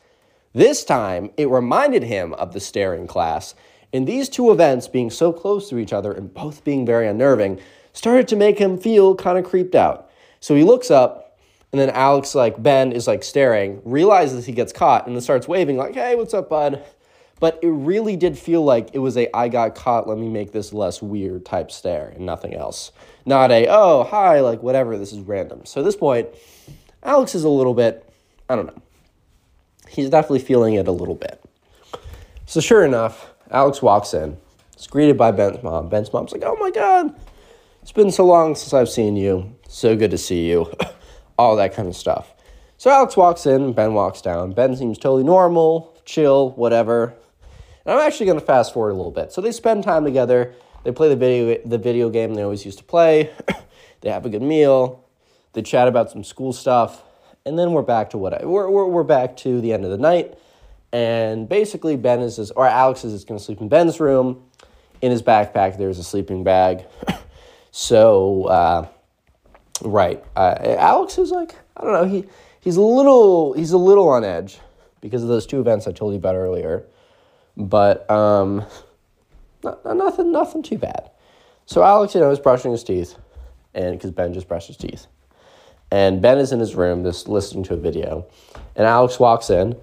This 0.54 0.84
time, 0.84 1.30
it 1.38 1.50
reminded 1.50 2.04
him 2.04 2.34
of 2.34 2.54
the 2.54 2.60
stare 2.60 2.96
in 2.96 3.08
class, 3.08 3.54
and 3.94 4.08
these 4.08 4.30
two 4.30 4.52
events 4.52 4.88
being 4.88 5.10
so 5.10 5.32
close 5.32 5.70
to 5.70 5.78
each 5.78 5.94
other 5.94 6.12
and 6.12 6.34
both 6.34 6.64
being 6.64 6.86
very 6.86 7.08
unnerving 7.08 7.60
started 7.94 8.28
to 8.28 8.36
make 8.36 8.60
him 8.60 8.78
feel 8.78 9.16
kind 9.16 9.38
of 9.38 9.46
creeped 9.46 9.76
out. 9.76 10.10
So 10.40 10.56
he 10.56 10.64
looks 10.64 10.90
up, 10.90 11.38
and 11.72 11.80
then 11.80 11.90
Alex, 11.92 12.34
like 12.34 12.62
Ben, 12.62 12.92
is 12.92 13.08
like 13.08 13.24
staring, 13.24 13.82
realizes 13.84 14.46
he 14.46 14.52
gets 14.52 14.74
caught, 14.74 15.06
and 15.06 15.16
then 15.16 15.22
starts 15.22 15.48
waving, 15.48 15.78
like, 15.78 15.94
hey, 15.94 16.16
what's 16.16 16.34
up, 16.34 16.50
bud? 16.50 16.84
But 17.40 17.60
it 17.62 17.70
really 17.70 18.16
did 18.16 18.38
feel 18.38 18.64
like 18.64 18.90
it 18.94 19.00
was 19.00 19.18
a 19.18 19.34
I 19.36 19.48
got 19.48 19.76
caught, 19.76 20.08
let 20.08 20.18
me 20.18 20.28
make 20.28 20.52
this 20.52 20.74
less 20.74 21.02
weird 21.02 21.46
type 21.46 21.72
stare 21.72 22.10
and 22.16 22.26
nothing 22.26 22.54
else. 22.54 22.92
Not 23.26 23.52
a, 23.52 23.68
oh, 23.70 24.04
hi, 24.04 24.42
like 24.42 24.62
whatever, 24.62 24.98
this 24.98 25.14
is 25.14 25.20
random. 25.20 25.66
So 25.66 25.82
at 25.82 25.86
this 25.86 25.96
point, 25.96 26.28
Alex 27.04 27.36
is 27.36 27.44
a 27.44 27.50
little 27.50 27.74
bit, 27.74 28.12
I 28.50 28.56
don't 28.56 28.68
know. 28.68 28.82
He's 29.88 30.10
definitely 30.10 30.40
feeling 30.40 30.74
it 30.76 30.88
a 30.88 30.92
little 30.92 31.16
bit. 31.16 31.42
So 32.46 32.60
sure 32.60 32.84
enough, 32.84 33.32
Alex 33.52 33.82
walks 33.82 34.14
in. 34.14 34.38
He's 34.76 34.88
greeted 34.88 35.18
by 35.18 35.32
Ben's 35.32 35.64
mom. 35.64 35.90
Ben's 35.90 36.12
mom's 36.12 36.32
like, 36.32 36.44
oh 36.44 36.56
my 36.58 36.72
God, 36.72 37.16
it's 37.82 37.92
been 37.92 38.12
so 38.12 38.26
long 38.26 38.56
since 38.56 38.74
I've 38.74 38.90
seen 38.90 39.16
you. 39.16 39.56
So 39.68 39.96
good 39.96 40.12
to 40.12 40.18
see 40.18 40.50
you. 40.50 40.72
All 41.38 41.56
that 41.56 41.74
kind 41.74 41.88
of 41.88 41.96
stuff. 41.96 42.34
So 42.78 42.90
Alex 42.90 43.18
walks 43.18 43.46
in, 43.46 43.74
Ben 43.74 43.94
walks 43.94 44.22
down. 44.22 44.54
Ben 44.54 44.76
seems 44.76 44.98
totally 44.98 45.24
normal, 45.24 45.98
chill, 46.06 46.52
whatever. 46.52 47.14
And 47.86 47.94
I'm 47.94 48.06
actually 48.06 48.26
going 48.28 48.40
to 48.40 48.46
fast 48.46 48.74
forward 48.74 48.92
a 48.92 48.96
little 48.96 49.12
bit. 49.12 49.32
So 49.32 49.42
they 49.42 49.52
spend 49.52 49.84
time 49.84 50.04
together. 50.04 50.54
They 50.84 50.92
play 50.92 51.10
the 51.10 51.16
video 51.16 51.60
the 51.66 51.78
video 51.78 52.10
game 52.10 52.34
they 52.36 52.44
always 52.44 52.66
used 52.66 52.78
to 52.80 52.84
play. 52.84 53.32
they 54.02 54.10
have 54.10 54.26
a 54.26 54.30
good 54.30 54.42
meal. 54.42 55.04
They 55.54 55.62
chat 55.62 55.88
about 55.88 56.12
some 56.12 56.24
school 56.24 56.54
stuff, 56.54 57.04
and 57.46 57.58
then 57.58 57.72
we're 57.72 57.82
back 57.82 58.12
to 58.12 58.18
what 58.18 58.40
I, 58.40 58.46
we're, 58.46 58.70
we're 58.70 58.86
we're 58.86 59.04
back 59.04 59.36
to 59.38 59.60
the 59.62 59.74
end 59.74 59.84
of 59.84 59.92
the 59.92 59.98
night. 59.98 60.38
And 60.92 61.50
basically, 61.50 61.96
Ben 61.96 62.22
is 62.22 62.52
or 62.52 62.66
Alex 62.66 63.04
is 63.04 63.24
going 63.26 63.38
to 63.38 63.44
sleep 63.44 63.62
in 63.62 63.70
Ben's 63.70 64.00
room. 64.00 64.44
In 65.02 65.12
his 65.12 65.22
backpack, 65.22 65.78
there's 65.78 65.98
a 65.98 66.04
sleeping 66.04 66.44
bag. 66.44 66.84
so, 67.72 68.46
uh, 68.46 68.88
right, 69.82 70.24
uh, 70.36 70.56
Alex 70.78 71.18
is 71.18 71.32
like 71.32 71.56
I 71.78 71.84
don't 71.84 71.94
know 71.94 72.06
he 72.06 72.26
he's 72.62 72.78
a 72.78 72.82
little 72.82 73.54
he's 73.54 73.72
a 73.72 73.78
little 73.78 74.10
on 74.10 74.24
edge 74.24 74.60
because 75.02 75.24
of 75.24 75.30
those 75.30 75.46
two 75.46 75.60
events 75.60 75.88
I 75.88 75.92
told 75.92 76.14
you 76.14 76.20
about 76.20 76.36
earlier. 76.36 76.86
But 77.60 78.10
um, 78.10 78.66
not, 79.64 79.86
nothing, 79.86 80.32
nothing 80.32 80.64
too 80.64 80.78
bad. 80.78 81.12
So 81.66 81.84
Alex, 81.84 82.16
you 82.16 82.22
know, 82.22 82.32
is 82.32 82.40
brushing 82.40 82.72
his 82.72 82.86
teeth, 82.86 83.16
and 83.74 83.98
because 83.98 84.12
Ben 84.12 84.34
just 84.34 84.48
brushed 84.48 84.68
his 84.68 84.78
teeth, 84.78 85.08
and 85.92 86.22
Ben 86.22 86.38
is 86.38 86.54
in 86.54 86.60
his 86.60 86.74
room, 86.74 87.04
just 87.04 87.28
listening 87.28 87.66
to 87.66 87.74
a 87.74 87.78
video, 87.78 88.26
and 88.78 88.88
Alex 88.88 89.20
walks 89.20 89.50
in, 89.50 89.76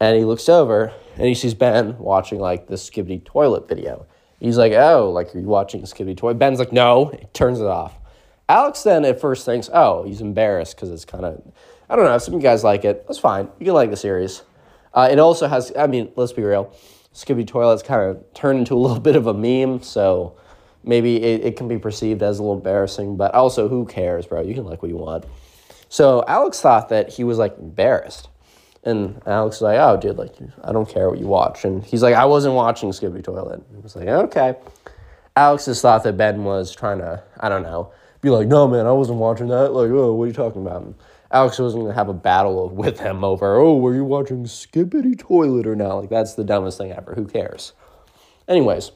and 0.00 0.18
he 0.18 0.24
looks 0.24 0.48
over, 0.48 0.92
and 1.14 1.26
he 1.26 1.34
sees 1.34 1.54
Ben 1.54 1.96
watching 1.98 2.40
like 2.40 2.66
the 2.66 2.74
Skibidi 2.74 3.24
toilet 3.24 3.68
video. 3.68 4.06
He's 4.40 4.58
like, 4.58 4.72
"Oh, 4.72 5.10
like 5.10 5.34
are 5.34 5.38
you 5.38 5.46
watching 5.46 5.82
Skibidi 5.82 6.16
toilet?" 6.16 6.38
Ben's 6.38 6.58
like, 6.58 6.72
"No," 6.72 7.06
he 7.06 7.26
turns 7.32 7.60
it 7.60 7.66
off. 7.66 7.96
Alex 8.48 8.82
then 8.82 9.04
at 9.04 9.20
first 9.20 9.46
thinks, 9.46 9.70
"Oh, 9.72 10.02
he's 10.02 10.20
embarrassed 10.20 10.74
because 10.74 10.90
it's 10.90 11.04
kind 11.04 11.24
of, 11.24 11.40
I 11.88 11.94
don't 11.94 12.06
know. 12.06 12.18
Some 12.18 12.34
of 12.34 12.40
you 12.40 12.42
guys 12.42 12.64
like 12.64 12.84
it. 12.84 13.06
That's 13.06 13.20
fine. 13.20 13.48
You 13.60 13.66
can 13.66 13.74
like 13.74 13.90
the 13.90 13.96
series. 13.96 14.42
Uh, 14.92 15.08
it 15.08 15.20
also 15.20 15.46
has, 15.46 15.70
I 15.78 15.86
mean, 15.86 16.10
let's 16.16 16.32
be 16.32 16.42
real." 16.42 16.74
Skibidi 17.14 17.46
Toilet's 17.46 17.82
kind 17.82 18.02
of 18.02 18.22
turned 18.34 18.60
into 18.60 18.74
a 18.74 18.76
little 18.84 19.00
bit 19.00 19.16
of 19.16 19.26
a 19.26 19.34
meme, 19.34 19.82
so 19.82 20.36
maybe 20.84 21.16
it, 21.22 21.44
it 21.44 21.56
can 21.56 21.68
be 21.68 21.78
perceived 21.78 22.22
as 22.22 22.38
a 22.38 22.42
little 22.42 22.56
embarrassing, 22.56 23.16
but 23.16 23.34
also 23.34 23.68
who 23.68 23.86
cares, 23.86 24.26
bro? 24.26 24.42
You 24.42 24.54
can 24.54 24.64
like 24.64 24.82
what 24.82 24.90
you 24.90 24.96
want. 24.96 25.24
So 25.88 26.24
Alex 26.28 26.60
thought 26.60 26.88
that 26.90 27.10
he 27.10 27.24
was 27.24 27.38
like 27.38 27.58
embarrassed. 27.58 28.28
And 28.82 29.20
Alex 29.26 29.56
was 29.56 29.62
like, 29.62 29.78
oh, 29.78 29.98
dude, 29.98 30.16
like, 30.16 30.34
I 30.64 30.72
don't 30.72 30.88
care 30.88 31.10
what 31.10 31.18
you 31.18 31.26
watch. 31.26 31.66
And 31.66 31.84
he's 31.84 32.02
like, 32.02 32.14
I 32.14 32.24
wasn't 32.24 32.54
watching 32.54 32.90
Skibidi 32.90 33.22
Toilet. 33.22 33.62
He 33.70 33.76
was 33.76 33.94
like, 33.94 34.08
okay. 34.08 34.54
Alex 35.36 35.66
just 35.66 35.82
thought 35.82 36.02
that 36.04 36.16
Ben 36.16 36.44
was 36.44 36.74
trying 36.74 36.98
to, 36.98 37.22
I 37.38 37.50
don't 37.50 37.62
know, 37.62 37.92
be 38.22 38.30
like, 38.30 38.48
no, 38.48 38.66
man, 38.66 38.86
I 38.86 38.92
wasn't 38.92 39.18
watching 39.18 39.48
that. 39.48 39.72
Like, 39.72 39.90
oh, 39.90 40.14
what 40.14 40.24
are 40.24 40.26
you 40.28 40.32
talking 40.32 40.62
about? 40.62 40.94
Alex 41.32 41.58
wasn't 41.58 41.86
to 41.86 41.94
have 41.94 42.08
a 42.08 42.14
battle 42.14 42.68
with 42.74 43.00
him 43.00 43.24
over, 43.24 43.56
oh, 43.56 43.76
were 43.76 43.94
you 43.94 44.04
watching 44.04 44.44
Skibidi 44.44 45.18
Toilet 45.18 45.66
or 45.66 45.76
not? 45.76 45.96
Like, 45.96 46.10
that's 46.10 46.34
the 46.34 46.44
dumbest 46.44 46.78
thing 46.78 46.92
ever. 46.92 47.14
Who 47.14 47.26
cares? 47.26 47.72
Anyways, 48.48 48.90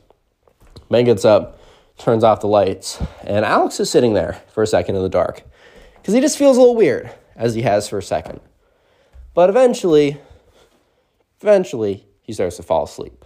Ben 0.90 1.04
gets 1.04 1.24
up, 1.24 1.60
turns 1.96 2.24
off 2.24 2.40
the 2.40 2.48
lights, 2.48 3.00
and 3.22 3.44
Alex 3.44 3.78
is 3.78 3.90
sitting 3.90 4.14
there 4.14 4.42
for 4.52 4.62
a 4.62 4.66
second 4.66 4.96
in 4.96 5.02
the 5.02 5.08
dark 5.08 5.42
because 5.96 6.14
he 6.14 6.20
just 6.20 6.36
feels 6.36 6.56
a 6.56 6.60
little 6.60 6.76
weird, 6.76 7.10
as 7.36 7.54
he 7.54 7.62
has 7.62 7.88
for 7.88 7.98
a 7.98 8.02
second. 8.02 8.40
But 9.32 9.48
eventually, 9.48 10.20
eventually, 11.40 12.06
he 12.20 12.32
starts 12.32 12.56
to 12.56 12.62
fall 12.62 12.84
asleep. 12.84 13.24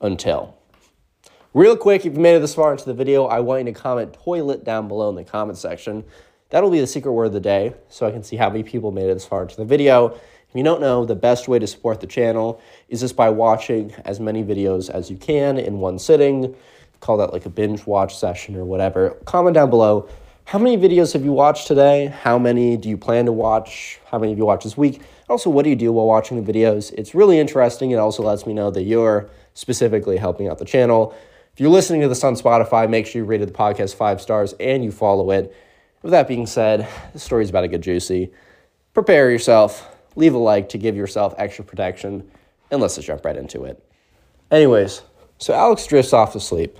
Until. 0.00 0.56
Real 1.52 1.76
quick, 1.76 2.06
if 2.06 2.14
you 2.14 2.20
made 2.20 2.36
it 2.36 2.40
this 2.40 2.54
far 2.54 2.72
into 2.72 2.84
the 2.84 2.94
video, 2.94 3.26
I 3.26 3.40
want 3.40 3.66
you 3.66 3.72
to 3.72 3.78
comment 3.78 4.12
toilet 4.14 4.64
down 4.64 4.86
below 4.86 5.08
in 5.08 5.16
the 5.16 5.24
comment 5.24 5.58
section. 5.58 6.04
That'll 6.50 6.70
be 6.70 6.80
the 6.80 6.86
secret 6.86 7.12
word 7.12 7.26
of 7.26 7.32
the 7.32 7.40
day, 7.40 7.74
so 7.88 8.06
I 8.06 8.10
can 8.10 8.22
see 8.22 8.36
how 8.36 8.50
many 8.50 8.62
people 8.62 8.90
made 8.90 9.08
it 9.08 9.14
this 9.14 9.24
far 9.24 9.42
into 9.42 9.56
the 9.56 9.64
video. 9.64 10.08
If 10.08 10.56
you 10.56 10.64
don't 10.64 10.80
know, 10.80 11.04
the 11.04 11.14
best 11.14 11.46
way 11.46 11.60
to 11.60 11.66
support 11.66 12.00
the 12.00 12.08
channel 12.08 12.60
is 12.88 13.00
just 13.00 13.14
by 13.14 13.30
watching 13.30 13.94
as 14.04 14.18
many 14.18 14.42
videos 14.42 14.90
as 14.90 15.10
you 15.10 15.16
can 15.16 15.58
in 15.58 15.78
one 15.78 15.98
sitting. 15.98 16.56
Call 16.98 17.16
that 17.18 17.32
like 17.32 17.46
a 17.46 17.50
binge 17.50 17.86
watch 17.86 18.18
session 18.18 18.56
or 18.56 18.64
whatever. 18.64 19.10
Comment 19.24 19.54
down 19.54 19.70
below 19.70 20.08
how 20.50 20.58
many 20.58 20.76
videos 20.76 21.12
have 21.12 21.24
you 21.24 21.30
watched 21.30 21.68
today? 21.68 22.06
How 22.06 22.36
many 22.36 22.76
do 22.76 22.88
you 22.88 22.96
plan 22.98 23.26
to 23.26 23.32
watch? 23.32 24.00
How 24.06 24.18
many 24.18 24.32
have 24.32 24.38
you 24.38 24.44
watched 24.44 24.64
this 24.64 24.76
week? 24.76 25.00
Also, 25.28 25.48
what 25.48 25.62
do 25.62 25.70
you 25.70 25.76
do 25.76 25.92
while 25.92 26.06
watching 26.06 26.42
the 26.42 26.52
videos? 26.52 26.92
It's 26.94 27.14
really 27.14 27.38
interesting. 27.38 27.92
It 27.92 27.98
also 27.98 28.24
lets 28.24 28.44
me 28.44 28.52
know 28.52 28.72
that 28.72 28.82
you're 28.82 29.30
specifically 29.54 30.16
helping 30.16 30.48
out 30.48 30.58
the 30.58 30.64
channel. 30.64 31.14
If 31.52 31.60
you're 31.60 31.70
listening 31.70 32.00
to 32.00 32.08
this 32.08 32.24
on 32.24 32.34
Spotify, 32.34 32.90
make 32.90 33.06
sure 33.06 33.22
you 33.22 33.26
rated 33.26 33.48
the 33.48 33.52
podcast 33.52 33.94
five 33.94 34.20
stars 34.20 34.54
and 34.58 34.82
you 34.82 34.90
follow 34.90 35.30
it. 35.30 35.54
With 36.02 36.12
that 36.12 36.28
being 36.28 36.46
said, 36.46 36.88
the 37.12 37.18
story's 37.18 37.50
about 37.50 37.62
to 37.62 37.68
get 37.68 37.82
juicy. 37.82 38.32
Prepare 38.94 39.30
yourself, 39.30 39.86
leave 40.16 40.34
a 40.34 40.38
like 40.38 40.70
to 40.70 40.78
give 40.78 40.96
yourself 40.96 41.34
extra 41.36 41.64
protection, 41.64 42.30
and 42.70 42.80
let's 42.80 42.96
just 42.96 43.06
jump 43.06 43.24
right 43.24 43.36
into 43.36 43.64
it. 43.64 43.84
Anyways, 44.50 45.02
so 45.38 45.54
Alex 45.54 45.86
drifts 45.86 46.12
off 46.12 46.32
to 46.32 46.40
sleep. 46.40 46.78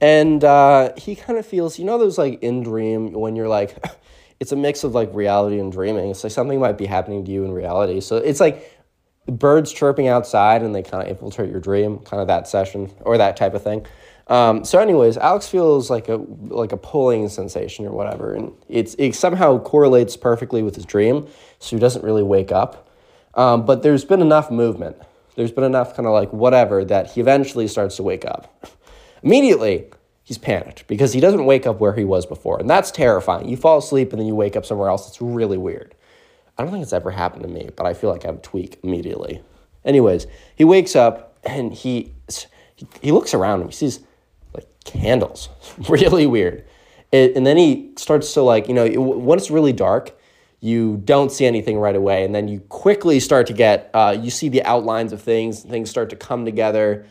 And 0.00 0.42
uh, 0.42 0.92
he 0.96 1.14
kind 1.14 1.38
of 1.38 1.46
feels, 1.46 1.78
you 1.78 1.84
know, 1.84 1.96
those 1.96 2.18
like 2.18 2.42
in 2.42 2.62
dream 2.62 3.12
when 3.12 3.36
you're 3.36 3.48
like, 3.48 3.76
it's 4.40 4.50
a 4.50 4.56
mix 4.56 4.82
of 4.82 4.94
like 4.94 5.10
reality 5.14 5.60
and 5.60 5.70
dreaming. 5.70 6.10
It's 6.10 6.24
like 6.24 6.32
something 6.32 6.58
might 6.58 6.76
be 6.76 6.86
happening 6.86 7.24
to 7.24 7.30
you 7.30 7.44
in 7.44 7.52
reality. 7.52 8.00
So 8.00 8.16
it's 8.16 8.40
like 8.40 8.78
birds 9.26 9.72
chirping 9.72 10.08
outside 10.08 10.62
and 10.62 10.74
they 10.74 10.82
kind 10.82 11.04
of 11.04 11.08
infiltrate 11.08 11.50
your 11.50 11.60
dream, 11.60 11.98
kind 11.98 12.20
of 12.20 12.26
that 12.26 12.48
session 12.48 12.90
or 13.02 13.16
that 13.18 13.36
type 13.36 13.54
of 13.54 13.62
thing. 13.62 13.86
Um, 14.28 14.64
so, 14.64 14.78
anyways, 14.78 15.16
Alex 15.16 15.48
feels 15.48 15.90
like 15.90 16.08
a 16.08 16.16
like 16.16 16.72
a 16.72 16.76
pulling 16.76 17.28
sensation 17.28 17.84
or 17.84 17.92
whatever, 17.92 18.34
and 18.34 18.52
it's 18.68 18.94
it 18.98 19.14
somehow 19.14 19.58
correlates 19.58 20.16
perfectly 20.16 20.62
with 20.62 20.74
his 20.74 20.84
dream, 20.84 21.26
so 21.58 21.76
he 21.76 21.80
doesn't 21.80 22.04
really 22.04 22.22
wake 22.22 22.52
up. 22.52 22.88
Um, 23.34 23.64
but 23.64 23.82
there's 23.82 24.04
been 24.04 24.20
enough 24.20 24.50
movement. 24.50 24.96
There's 25.34 25.52
been 25.52 25.64
enough 25.64 25.96
kind 25.96 26.06
of 26.06 26.12
like 26.12 26.32
whatever 26.32 26.84
that 26.84 27.12
he 27.12 27.20
eventually 27.20 27.66
starts 27.66 27.96
to 27.96 28.02
wake 28.02 28.24
up. 28.24 28.68
Immediately, 29.22 29.86
he's 30.22 30.38
panicked 30.38 30.86
because 30.86 31.12
he 31.12 31.20
doesn't 31.20 31.44
wake 31.44 31.66
up 31.66 31.80
where 31.80 31.94
he 31.94 32.04
was 32.04 32.26
before. 32.26 32.58
And 32.58 32.68
that's 32.68 32.90
terrifying. 32.90 33.48
You 33.48 33.56
fall 33.56 33.78
asleep 33.78 34.12
and 34.12 34.20
then 34.20 34.26
you 34.26 34.34
wake 34.34 34.56
up 34.56 34.66
somewhere 34.66 34.88
else. 34.88 35.08
It's 35.08 35.22
really 35.22 35.56
weird. 35.56 35.94
I 36.58 36.62
don't 36.62 36.72
think 36.72 36.82
it's 36.82 36.92
ever 36.92 37.10
happened 37.10 37.44
to 37.44 37.48
me, 37.48 37.70
but 37.74 37.86
I 37.86 37.94
feel 37.94 38.10
like 38.10 38.26
I 38.26 38.28
a 38.28 38.36
tweak 38.36 38.78
immediately. 38.82 39.42
Anyways, 39.84 40.26
he 40.54 40.64
wakes 40.64 40.94
up 40.94 41.38
and 41.44 41.72
he 41.72 42.12
he 43.00 43.12
looks 43.12 43.32
around 43.32 43.60
and 43.60 43.70
he 43.70 43.76
sees 43.76 44.00
candles. 44.84 45.48
really 45.88 46.26
weird. 46.26 46.64
It, 47.10 47.36
and 47.36 47.46
then 47.46 47.56
he 47.56 47.92
starts 47.96 48.32
to 48.34 48.42
like, 48.42 48.68
you 48.68 48.74
know, 48.74 48.88
when 48.88 49.38
it's 49.38 49.50
really 49.50 49.72
dark, 49.72 50.18
you 50.60 51.00
don't 51.04 51.30
see 51.30 51.44
anything 51.44 51.78
right 51.78 51.96
away. 51.96 52.24
And 52.24 52.34
then 52.34 52.48
you 52.48 52.60
quickly 52.60 53.20
start 53.20 53.46
to 53.48 53.52
get, 53.52 53.90
uh, 53.94 54.16
you 54.18 54.30
see 54.30 54.48
the 54.48 54.62
outlines 54.64 55.12
of 55.12 55.20
things, 55.20 55.62
things 55.62 55.90
start 55.90 56.10
to 56.10 56.16
come 56.16 56.44
together 56.44 57.06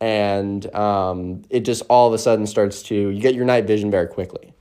and 0.00 0.72
um, 0.74 1.42
it 1.50 1.60
just 1.60 1.82
all 1.88 2.08
of 2.08 2.12
a 2.12 2.18
sudden 2.18 2.46
starts 2.46 2.82
to 2.82 2.94
you 2.94 3.20
get 3.20 3.34
your 3.34 3.44
night 3.44 3.66
vision 3.66 3.90
very 3.90 4.06
quickly 4.06 4.52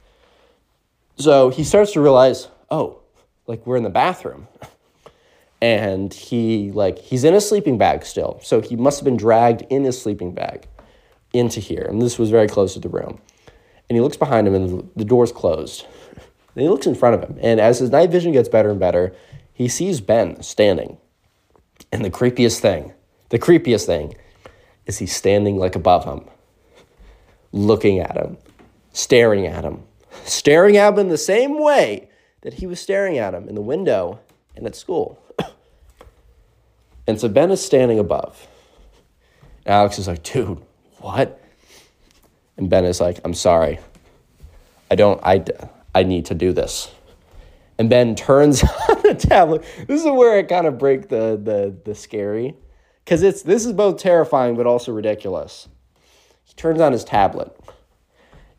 so 1.18 1.50
he 1.50 1.64
starts 1.64 1.92
to 1.92 2.02
realize 2.02 2.48
oh 2.70 3.02
like 3.46 3.66
we're 3.66 3.76
in 3.76 3.84
the 3.84 3.90
bathroom 3.90 4.48
and 5.62 6.14
he 6.14 6.72
like 6.72 6.98
he's 6.98 7.24
in 7.24 7.34
a 7.34 7.42
sleeping 7.42 7.78
bag 7.78 8.06
still 8.06 8.40
so 8.42 8.62
he 8.62 8.76
must 8.76 9.00
have 9.00 9.06
been 9.06 9.18
dragged 9.18 9.64
in 9.70 9.84
his 9.84 10.02
sleeping 10.02 10.34
bag 10.34 10.68
into 11.34 11.60
here 11.60 11.86
and 11.90 12.02
this 12.02 12.18
was 12.18 12.30
very 12.30 12.48
close 12.48 12.74
to 12.74 12.80
the 12.80 12.90
room 12.90 13.20
and 13.90 13.98
he 13.98 14.02
looks 14.02 14.18
behind 14.18 14.48
him 14.48 14.56
and 14.56 14.90
the 14.96 15.06
door's 15.06 15.32
closed 15.32 15.86
and 16.56 16.62
he 16.62 16.70
looks 16.70 16.86
in 16.86 16.96
front 16.96 17.16
of 17.16 17.28
him 17.28 17.38
and 17.42 17.60
as 17.60 17.80
his 17.80 17.90
night 17.90 18.10
vision 18.10 18.32
gets 18.32 18.48
better 18.48 18.70
and 18.70 18.80
better 18.80 19.14
he 19.54 19.68
sees 19.68 20.00
ben 20.00 20.42
standing 20.42 20.98
and 21.92 22.06
the 22.06 22.12
creepiest 22.12 22.60
thing 22.60 22.94
the 23.30 23.40
creepiest 23.40 23.88
thing 23.88 24.14
is 24.86 25.00
he's 25.00 25.16
standing 25.16 25.58
like 25.58 25.76
above 25.76 26.06
him, 26.06 26.26
looking 27.52 28.00
at 28.00 28.16
him, 28.16 28.38
staring 28.92 29.48
at 29.48 29.64
him, 29.64 29.84
staring 30.26 30.78
at 30.78 30.94
him 30.94 31.00
in 31.00 31.10
the 31.10 31.18
same 31.18 31.60
way 31.60 32.10
that 32.42 32.56
he 32.56 32.68
was 32.68 32.80
staring 32.80 33.18
at 33.18 33.34
him 33.34 33.48
in 33.48 33.56
the 33.56 33.62
window 33.62 34.20
and 34.56 34.66
at 34.66 34.76
school. 34.76 35.20
and 37.08 37.20
so 37.20 37.28
Ben 37.28 37.52
is 37.52 37.66
standing 37.66 38.00
above. 38.00 38.48
Alex 39.66 39.98
is 39.98 40.08
like, 40.08 40.24
dude, 40.24 40.62
what? 41.04 41.42
And 42.58 42.70
Ben 42.70 42.86
is 42.86 43.02
like, 43.02 43.20
I'm 43.26 43.34
sorry. 43.34 43.80
I 44.90 44.96
don't, 44.96 45.20
I, 45.24 45.44
I 45.94 46.04
need 46.04 46.26
to 46.28 46.34
do 46.36 46.54
this. 46.54 46.92
And 47.78 47.90
Ben 47.90 48.16
turns 48.16 48.64
on 48.90 49.02
the 49.04 49.16
tablet. 49.16 49.64
This 49.88 50.02
is 50.04 50.10
where 50.10 50.40
it 50.40 50.48
kind 50.48 50.66
of 50.68 50.78
break 50.78 51.10
the, 51.10 51.40
the, 51.42 51.76
the 51.84 51.94
scary 51.96 52.56
because 53.04 53.22
it's 53.24 53.42
this 53.42 53.66
is 53.66 53.74
both 53.74 53.98
terrifying 53.98 54.56
but 54.56 54.66
also 54.66 54.92
ridiculous. 54.92 55.68
He 56.46 56.54
turns 56.54 56.80
on 56.80 56.92
his 56.92 57.04
tablet. 57.04 57.56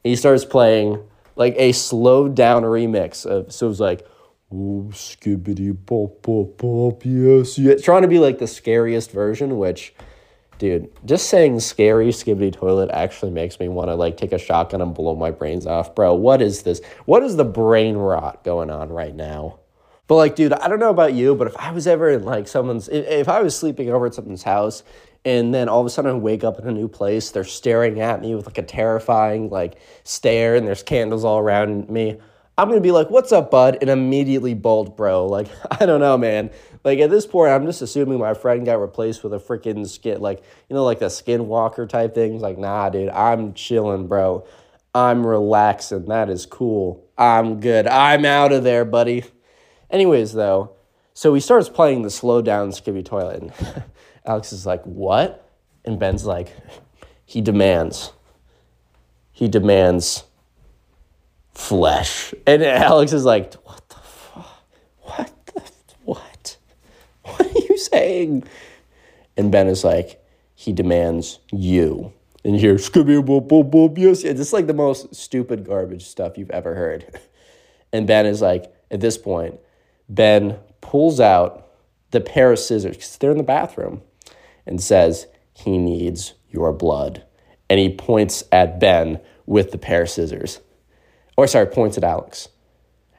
he 0.03 0.17
starts 0.17 0.45
playing 0.45 1.03
like 1.37 1.55
a 1.57 1.73
slowed 1.73 2.35
down 2.35 2.63
remix 2.63 3.25
of 3.25 3.53
so 3.53 3.71
it's 3.71 3.81
like 3.81 4.07
oh 4.53 4.89
skibidi 4.93 5.75
bop 5.87 6.23
bop 6.23 6.59
bop 6.59 7.05
yes 7.05 7.59
yes 7.59 7.83
trying 7.83 8.03
to 8.03 8.09
be 8.09 8.19
like 8.19 8.39
the 8.39 8.47
scariest 8.47 9.11
version 9.11 9.59
which 9.59 9.95
dude 10.59 10.91
just 11.05 11.29
saying 11.29 11.59
scary 11.61 12.09
skibidi 12.09 12.53
toilet 12.53 12.91
actually 12.93 13.31
makes 13.31 13.59
me 13.61 13.69
want 13.69 13.89
to 13.89 13.95
like 13.95 14.17
take 14.17 14.33
a 14.33 14.39
shotgun 14.39 14.81
and 14.81 14.95
blow 14.95 15.15
my 15.15 15.31
brains 15.31 15.67
off 15.67 15.95
bro 15.95 16.15
what 16.15 16.41
is 16.41 16.63
this 16.63 16.81
what 17.07 17.23
is 17.23 17.37
the 17.37 17.45
brain 17.45 17.97
rot 17.97 18.43
going 18.45 18.71
on 18.71 18.89
right 18.91 19.15
now 19.15 19.59
but 20.07 20.17
like, 20.17 20.37
dude, 20.37 20.53
I 20.53 20.69
don't 20.69 20.81
know 20.81 20.91
about 20.91 21.15
you, 21.15 21.35
but 21.35 21.47
if 21.47 21.57
I 21.57 21.73
was 21.73 21.87
ever 21.87 22.11
in 22.11 22.25
like 22.25 22.47
someone's, 22.47 22.89
if 22.89 23.29
I 23.29 23.41
was 23.41 23.57
sleeping 23.57 23.91
over 23.91 24.07
at 24.07 24.15
someone's 24.15 24.43
house 24.43 24.83
and 25.25 25.55
then 25.55 25.69
all 25.69 25.81
of 25.81 25.87
a 25.87 25.91
sudden 25.91 26.11
I 26.11 26.15
wake 26.15 26.45
up 26.45 26.59
in 26.59 26.69
a 26.69 26.73
new 26.73 26.89
place, 26.89 27.31
they're 27.31 27.45
staring 27.45 28.01
at 28.01 28.21
me 28.21 28.35
with 28.35 28.47
like 28.47 28.59
a 28.59 28.63
terrifying 28.63 29.49
like 29.49 29.79
stare 30.05 30.57
and 30.57 30.67
there's 30.67 30.83
candles 30.83 31.25
all 31.25 31.39
around 31.39 31.89
me. 31.89 32.19
I'm 32.57 32.69
gonna 32.69 32.81
be 32.81 32.93
like, 32.93 33.11
what's 33.11 33.33
up, 33.33 33.51
bud? 33.51 33.79
And 33.81 33.91
immediately 33.91 34.55
bolt, 34.55 34.97
bro. 34.97 35.27
Like, 35.27 35.49
I 35.81 35.87
don't 35.87 36.01
know, 36.01 36.17
man. 36.17 36.51
Like 36.85 36.99
at 37.01 37.11
this 37.11 37.27
point, 37.27 37.51
I'm 37.51 37.67
just 37.67 37.83
assuming 37.83 38.19
my 38.19 38.35
friend 38.35 38.65
got 38.65 38.81
replaced 38.81 39.25
with 39.25 39.35
a 39.35 39.39
freaking 39.39 39.89
skin, 39.89 40.21
like, 40.21 40.43
you 40.69 40.75
know, 40.75 40.85
like 40.85 41.01
the 41.01 41.07
skinwalker 41.07 41.89
type 41.89 42.15
things. 42.15 42.43
Like, 42.43 42.59
nah, 42.59 42.91
dude, 42.91 43.09
I'm 43.09 43.55
chilling, 43.55 44.07
bro. 44.07 44.47
I'm 44.95 45.27
relaxing. 45.27 46.05
That 46.07 46.31
is 46.31 46.47
cool. 46.47 47.05
I'm 47.19 47.59
good. 47.59 47.89
I'm 47.89 48.25
out 48.25 48.53
of 48.53 48.63
there, 48.63 48.85
buddy. 48.85 49.25
Anyways, 49.91 50.33
though, 50.35 50.77
so 51.15 51.35
he 51.35 51.41
starts 51.41 51.69
playing 51.69 52.03
the 52.03 52.11
slow 52.11 52.43
down 52.43 52.71
Skibby 52.71 53.05
Toilet. 53.05 53.43
And 53.43 53.85
Alex 54.27 54.53
is 54.53 54.67
like, 54.67 54.83
What? 54.85 55.51
And 55.85 55.99
Ben's 55.99 56.25
like, 56.25 56.53
He 57.25 57.41
demands. 57.41 58.13
He 59.33 59.49
demands 59.49 60.25
flesh. 61.55 62.35
And 62.47 62.63
Alex 62.63 63.13
is 63.13 63.25
like, 63.25 63.55
What 63.55 63.89
the 63.89 63.97
fuck? 63.97 64.65
What 65.01 65.47
the 65.47 65.63
what? 66.05 66.57
What 67.25 67.41
are 67.41 67.59
you 67.59 67.79
saying? 67.79 68.45
And 69.37 69.51
Ben 69.51 69.67
is 69.69 69.85
like, 69.85 70.23
He 70.55 70.73
demands 70.73 71.39
you. 71.53 72.13
And 72.45 72.55
you 72.55 72.61
hear 72.61 72.75
Skibby 72.75 73.25
boop 73.25 73.49
boop 73.49 73.71
boop 73.71 73.99
yes. 73.99 74.23
It's 74.25 74.53
like 74.53 74.67
the 74.67 74.75
most 74.75 75.15
stupid 75.15 75.65
garbage 75.67 76.05
stuff 76.05 76.37
you've 76.37 76.51
ever 76.51 76.75
heard. 76.75 77.21
And 77.93 78.09
Ben 78.09 78.27
is 78.27 78.43
like, 78.43 78.75
at 78.91 79.01
this 79.01 79.17
point, 79.17 79.61
Ben 80.09 80.59
pulls 80.81 81.21
out 81.21 81.69
the 82.11 82.21
pair 82.21 82.51
of 82.51 82.59
scissors 82.59 82.97
because 82.97 83.17
they're 83.19 83.31
in 83.31 83.37
the 83.37 83.45
bathroom 83.45 84.03
and 84.67 84.83
says, 84.83 85.29
He 85.55 85.79
needs 85.79 86.35
your 86.51 86.73
blood. 86.73 87.25
And 87.71 87.79
he 87.79 87.95
points 87.95 88.43
at 88.51 88.81
Ben 88.81 89.21
with 89.47 89.71
the 89.71 89.79
pair 89.79 90.03
of 90.03 90.11
scissors. 90.11 90.61
Or, 91.37 91.47
sorry, 91.47 91.67
points 91.67 91.99
at 91.99 92.05
Alex. 92.05 92.49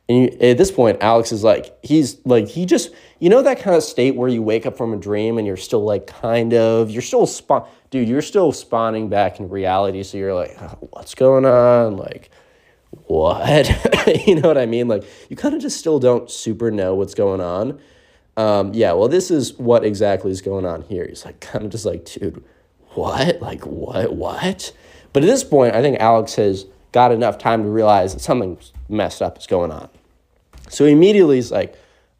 And 0.07 0.17
you, 0.19 0.37
at 0.39 0.57
this 0.57 0.71
point, 0.71 0.97
Alex 1.01 1.31
is 1.31 1.43
like, 1.43 1.75
he's 1.83 2.23
like, 2.25 2.47
he 2.47 2.65
just, 2.65 2.91
you 3.19 3.29
know, 3.29 3.41
that 3.41 3.59
kind 3.59 3.75
of 3.75 3.83
state 3.83 4.15
where 4.15 4.29
you 4.29 4.41
wake 4.41 4.65
up 4.65 4.77
from 4.77 4.93
a 4.93 4.97
dream 4.97 5.37
and 5.37 5.47
you're 5.47 5.57
still 5.57 5.83
like, 5.83 6.05
kind 6.05 6.53
of, 6.53 6.91
you're 6.91 7.01
still 7.01 7.25
spawn, 7.25 7.67
dude, 7.89 8.07
you're 8.07 8.21
still 8.21 8.51
spawning 8.51 9.09
back 9.09 9.39
in 9.39 9.49
reality. 9.49 10.03
So 10.03 10.17
you're 10.17 10.35
like, 10.35 10.55
oh, 10.61 10.77
what's 10.91 11.15
going 11.15 11.45
on? 11.45 11.97
Like, 11.97 12.29
what? 13.07 13.67
you 14.27 14.35
know 14.35 14.47
what 14.47 14.59
I 14.59 14.67
mean? 14.67 14.87
Like, 14.87 15.03
you 15.29 15.35
kind 15.35 15.55
of 15.55 15.61
just 15.61 15.77
still 15.77 15.99
don't 15.99 16.29
super 16.29 16.69
know 16.69 16.93
what's 16.93 17.15
going 17.15 17.41
on. 17.41 17.79
Um, 18.37 18.73
yeah, 18.73 18.91
well, 18.93 19.07
this 19.07 19.31
is 19.31 19.57
what 19.57 19.83
exactly 19.83 20.29
is 20.29 20.41
going 20.41 20.65
on 20.65 20.81
here. 20.83 21.05
He's 21.07 21.25
like, 21.25 21.39
kind 21.39 21.65
of 21.65 21.71
just 21.71 21.85
like, 21.85 22.05
dude, 22.05 22.43
what? 22.91 23.41
Like, 23.41 23.65
what? 23.65 24.13
What? 24.15 24.71
But 25.13 25.23
at 25.23 25.27
this 25.27 25.43
point, 25.43 25.73
I 25.73 25.81
think 25.81 25.99
Alex 25.99 26.35
has 26.35 26.65
got 26.95 27.11
enough 27.11 27.37
time 27.37 27.61
to 27.61 27.67
realize 27.67 28.13
that 28.13 28.21
something 28.21 28.57
messed 28.87 29.21
up 29.21 29.37
is 29.37 29.45
going 29.45 29.69
on. 29.69 29.89
So 30.69 30.85
he 30.85 30.93
immediately 30.93 31.35
he's 31.35 31.51
like, 31.51 31.75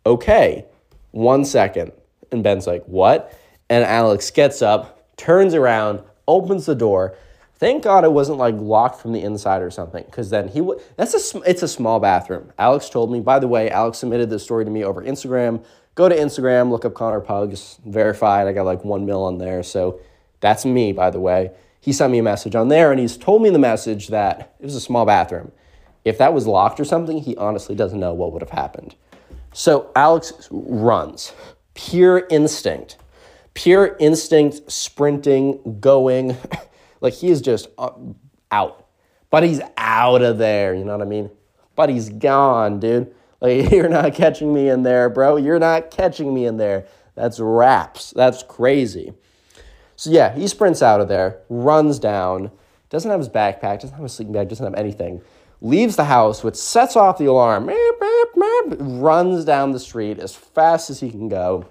okay, 0.06 0.66
one 1.12 1.46
second. 1.46 1.94
And 2.30 2.44
Ben's 2.44 2.68
like, 2.68 2.84
what? 2.84 3.34
And 3.70 3.86
Alex 3.86 4.30
gets 4.32 4.62
up, 4.62 5.16
turns 5.16 5.54
around, 5.54 6.02
opens 6.28 6.66
the 6.66 6.76
door, 6.76 7.16
Thank 7.58 7.84
God 7.84 8.04
it 8.04 8.12
wasn't 8.12 8.38
like 8.38 8.56
locked 8.58 9.00
from 9.00 9.14
the 9.14 9.22
inside 9.22 9.62
or 9.62 9.72
something, 9.72 10.04
because 10.04 10.30
then 10.30 10.50
he 10.50 10.60
would. 10.60 10.82
That's 10.98 11.14
a 11.34 11.42
it's 11.50 11.64
a 11.64 11.70
small 11.70 12.02
bathroom. 12.02 12.52
Alex 12.60 12.90
told 12.90 13.10
me. 13.14 13.22
By 13.22 13.40
the 13.40 13.48
way, 13.48 13.70
Alex 13.70 14.00
submitted 14.00 14.30
this 14.30 14.44
story 14.44 14.66
to 14.66 14.72
me 14.72 14.84
over 14.84 15.02
Instagram. 15.02 15.64
Go 15.96 16.10
to 16.10 16.16
Instagram, 16.16 16.70
look 16.70 16.84
up 16.84 16.94
Connor 16.94 17.22
Pugs, 17.22 17.80
verified. 17.86 18.48
I 18.48 18.52
got 18.52 18.66
like 18.66 18.84
one 18.84 19.06
mil 19.06 19.24
on 19.24 19.38
there, 19.38 19.64
so 19.64 20.02
that's 20.42 20.66
me. 20.66 20.92
By 20.92 21.10
the 21.10 21.22
way, 21.22 21.52
he 21.86 21.94
sent 21.94 22.12
me 22.12 22.18
a 22.18 22.24
message 22.24 22.56
on 22.56 22.70
there, 22.70 22.90
and 22.90 23.00
he's 23.00 23.16
told 23.16 23.44
me 23.44 23.48
in 23.48 23.54
the 23.54 23.60
message 23.60 24.08
that 24.08 24.56
it 24.60 24.66
was 24.66 24.74
a 24.74 24.82
small 24.82 25.06
bathroom, 25.06 25.52
If 26.04 26.18
that 26.18 26.34
was 26.34 26.48
locked 26.48 26.80
or 26.80 26.84
something, 26.84 27.20
he 27.20 27.38
honestly 27.38 27.76
doesn't 27.76 28.00
know 28.00 28.12
what 28.12 28.34
would 28.34 28.42
have 28.42 28.50
happened. 28.50 28.96
So 29.54 29.92
Alex 29.96 30.34
runs, 30.50 31.32
pure 31.76 32.26
instinct, 32.32 32.98
pure 33.54 33.96
instinct, 34.00 34.72
sprinting, 34.72 35.78
going. 35.80 36.36
like 37.02 37.14
he 37.14 37.30
is 37.30 37.40
just 37.40 37.68
uh, 37.78 37.92
out. 38.50 38.88
But 39.30 39.44
he's 39.44 39.62
out 39.78 40.24
of 40.24 40.40
there, 40.40 40.74
you 40.74 40.86
know 40.86 40.98
what 40.98 41.06
I 41.06 41.10
mean? 41.10 41.30
But 41.76 41.90
he's 41.90 42.10
gone, 42.10 42.80
dude. 42.80 43.14
Like, 43.42 43.70
you're 43.72 43.90
not 43.90 44.16
catching 44.16 44.52
me 44.52 44.70
in 44.70 44.82
there, 44.82 45.08
bro. 45.08 45.36
You're 45.36 45.60
not 45.60 45.92
catching 45.92 46.34
me 46.34 46.48
in 46.48 46.58
there. 46.58 46.88
That's 47.14 47.40
raps. 47.40 48.10
That's 48.10 48.42
crazy. 48.42 49.14
So, 49.96 50.10
yeah, 50.10 50.36
he 50.36 50.48
sprints 50.48 50.82
out 50.82 51.02
of 51.02 51.08
there, 51.08 51.40
runs 51.50 52.00
down, 52.00 52.52
doesn't 52.90 53.10
have 53.10 53.20
his 53.20 53.30
backpack, 53.30 53.82
doesn't 53.82 53.96
have 53.96 54.04
a 54.04 54.10
sleeping 54.10 54.34
bag, 54.34 54.50
doesn't 54.50 54.66
have 54.66 54.76
anything, 54.76 55.22
leaves 55.62 55.96
the 55.96 56.06
house, 56.06 56.44
which 56.44 56.56
sets 56.56 56.96
off 56.96 57.18
the 57.18 57.26
alarm, 57.26 57.70
runs 59.02 59.46
down 59.46 59.72
the 59.72 59.80
street 59.80 60.20
as 60.20 60.36
fast 60.36 60.90
as 60.90 61.00
he 61.00 61.10
can 61.10 61.30
go, 61.30 61.66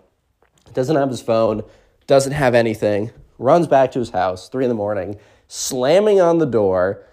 doesn't 0.73 0.97
have 0.97 1.11
his 1.11 1.23
phone, 1.23 1.63
doesn't 2.07 2.33
have 2.33 2.55
anything, 2.55 3.11
runs 3.39 3.67
back 3.67 3.93
to 3.93 3.99
his 3.99 4.11
house, 4.11 4.49
three 4.49 4.65
in 4.65 4.69
the 4.69 4.75
morning, 4.75 5.19
slamming 5.49 6.21
on 6.21 6.39
the 6.39 6.47
door 6.47 7.05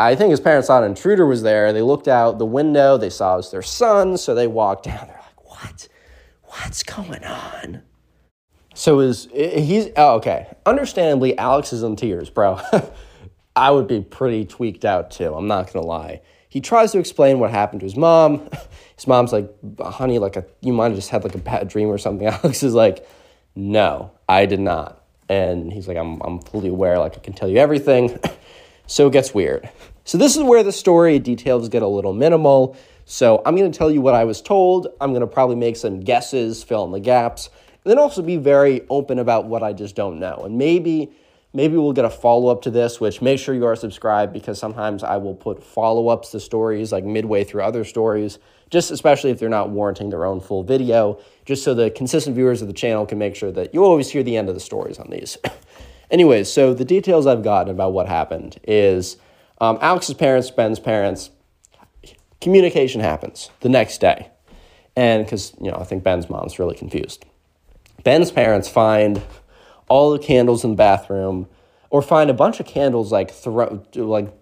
I 0.00 0.14
think 0.14 0.30
his 0.30 0.40
parents 0.40 0.68
thought 0.68 0.82
an 0.82 0.88
intruder 0.88 1.26
was 1.26 1.42
there. 1.42 1.74
They 1.74 1.82
looked 1.82 2.08
out 2.08 2.38
the 2.38 2.46
window, 2.46 2.96
they 2.96 3.10
saw 3.10 3.34
it 3.34 3.38
was 3.38 3.50
their 3.50 3.60
son, 3.60 4.16
so 4.16 4.34
they 4.34 4.46
walked 4.46 4.84
down. 4.84 5.06
They're 5.06 5.20
like, 5.20 5.44
what? 5.44 5.88
What's 6.44 6.82
going 6.82 7.22
on? 7.22 7.82
So 8.80 9.00
is 9.00 9.28
he's 9.34 9.90
oh, 9.98 10.14
okay. 10.14 10.46
Understandably, 10.64 11.36
Alex 11.36 11.74
is 11.74 11.82
in 11.82 11.96
tears, 11.96 12.30
bro. 12.30 12.58
I 13.54 13.70
would 13.70 13.86
be 13.86 14.00
pretty 14.00 14.46
tweaked 14.46 14.86
out 14.86 15.10
too. 15.10 15.34
I'm 15.34 15.46
not 15.46 15.70
gonna 15.70 15.84
lie. 15.84 16.22
He 16.48 16.62
tries 16.62 16.90
to 16.92 16.98
explain 16.98 17.40
what 17.40 17.50
happened 17.50 17.80
to 17.80 17.84
his 17.84 17.94
mom. 17.94 18.48
His 18.96 19.06
mom's 19.06 19.34
like, 19.34 19.50
honey, 19.80 20.18
like 20.18 20.36
a, 20.36 20.46
you 20.62 20.72
might 20.72 20.88
have 20.88 20.94
just 20.94 21.10
had 21.10 21.24
like 21.24 21.34
a 21.34 21.38
bad 21.38 21.68
dream 21.68 21.88
or 21.88 21.98
something. 21.98 22.26
Alex 22.42 22.62
is 22.62 22.72
like, 22.72 23.06
no, 23.54 24.12
I 24.26 24.46
did 24.46 24.60
not. 24.60 25.04
And 25.28 25.70
he's 25.70 25.86
like, 25.86 25.98
I'm, 25.98 26.20
I'm 26.22 26.40
fully 26.40 26.70
aware, 26.70 26.98
like 26.98 27.16
I 27.16 27.20
can 27.20 27.34
tell 27.34 27.50
you 27.50 27.58
everything. 27.58 28.18
So 28.86 29.06
it 29.06 29.12
gets 29.12 29.34
weird. 29.34 29.70
So 30.04 30.18
this 30.18 30.36
is 30.36 30.42
where 30.42 30.62
the 30.62 30.72
story 30.72 31.18
details 31.18 31.68
get 31.68 31.82
a 31.82 31.86
little 31.86 32.12
minimal. 32.12 32.76
So 33.04 33.42
I'm 33.44 33.54
to 33.70 33.78
tell 33.78 33.90
you 33.90 34.00
what 34.00 34.14
I 34.14 34.24
was 34.24 34.40
told. 34.42 34.88
I'm 35.00 35.12
to 35.20 35.26
probably 35.26 35.56
make 35.56 35.76
some 35.76 36.00
guesses, 36.00 36.62
fill 36.62 36.84
in 36.84 36.92
the 36.92 36.98
gaps, 36.98 37.50
and 37.84 37.90
then 37.90 37.98
also 37.98 38.22
be 38.22 38.36
very 38.36 38.82
open 38.90 39.18
about 39.18 39.46
what 39.46 39.62
I 39.62 39.72
just 39.72 39.94
don't 39.94 40.18
know. 40.18 40.42
And 40.44 40.58
maybe 40.58 41.10
maybe 41.52 41.76
we'll 41.76 41.92
get 41.92 42.04
a 42.04 42.10
follow-up 42.10 42.62
to 42.62 42.70
this, 42.70 43.00
which 43.00 43.20
make 43.20 43.38
sure 43.38 43.54
you 43.54 43.66
are 43.66 43.76
subscribed 43.76 44.32
because 44.32 44.58
sometimes 44.58 45.02
I 45.02 45.16
will 45.16 45.34
put 45.34 45.62
follow-ups 45.62 46.30
to 46.30 46.40
stories 46.40 46.92
like 46.92 47.04
midway 47.04 47.44
through 47.44 47.62
other 47.62 47.84
stories, 47.84 48.38
just 48.70 48.90
especially 48.90 49.30
if 49.30 49.38
they're 49.38 49.48
not 49.48 49.70
warranting 49.70 50.10
their 50.10 50.24
own 50.24 50.40
full 50.40 50.62
video, 50.62 51.18
just 51.44 51.64
so 51.64 51.74
the 51.74 51.90
consistent 51.90 52.36
viewers 52.36 52.62
of 52.62 52.68
the 52.68 52.74
channel 52.74 53.04
can 53.04 53.18
make 53.18 53.34
sure 53.34 53.50
that 53.50 53.74
you 53.74 53.84
always 53.84 54.10
hear 54.10 54.22
the 54.22 54.36
end 54.36 54.48
of 54.48 54.54
the 54.54 54.60
stories 54.60 54.98
on 54.98 55.10
these. 55.10 55.36
Anyways, 56.10 56.52
so 56.52 56.74
the 56.74 56.84
details 56.84 57.26
I've 57.26 57.42
gotten 57.42 57.70
about 57.70 57.92
what 57.92 58.06
happened 58.08 58.58
is 58.64 59.16
um, 59.60 59.78
Alex's 59.80 60.14
parents, 60.14 60.50
Ben's 60.50 60.80
parents, 60.80 61.30
communication 62.40 63.00
happens 63.00 63.50
the 63.60 63.68
next 63.68 64.00
day. 64.00 64.30
And 64.96 65.24
because, 65.24 65.52
you 65.60 65.70
know, 65.70 65.78
I 65.78 65.84
think 65.84 66.02
Ben's 66.02 66.28
mom's 66.28 66.58
really 66.58 66.74
confused. 66.74 67.24
Ben's 68.02 68.30
parents 68.30 68.68
find 68.68 69.22
all 69.88 70.10
the 70.12 70.18
candles 70.18 70.64
in 70.64 70.70
the 70.70 70.76
bathroom 70.76 71.48
or 71.90 72.02
find 72.02 72.30
a 72.30 72.34
bunch 72.34 72.60
of 72.60 72.66
candles 72.66 73.10
like 73.10 73.30
throw 73.30 73.84
like 73.94 74.32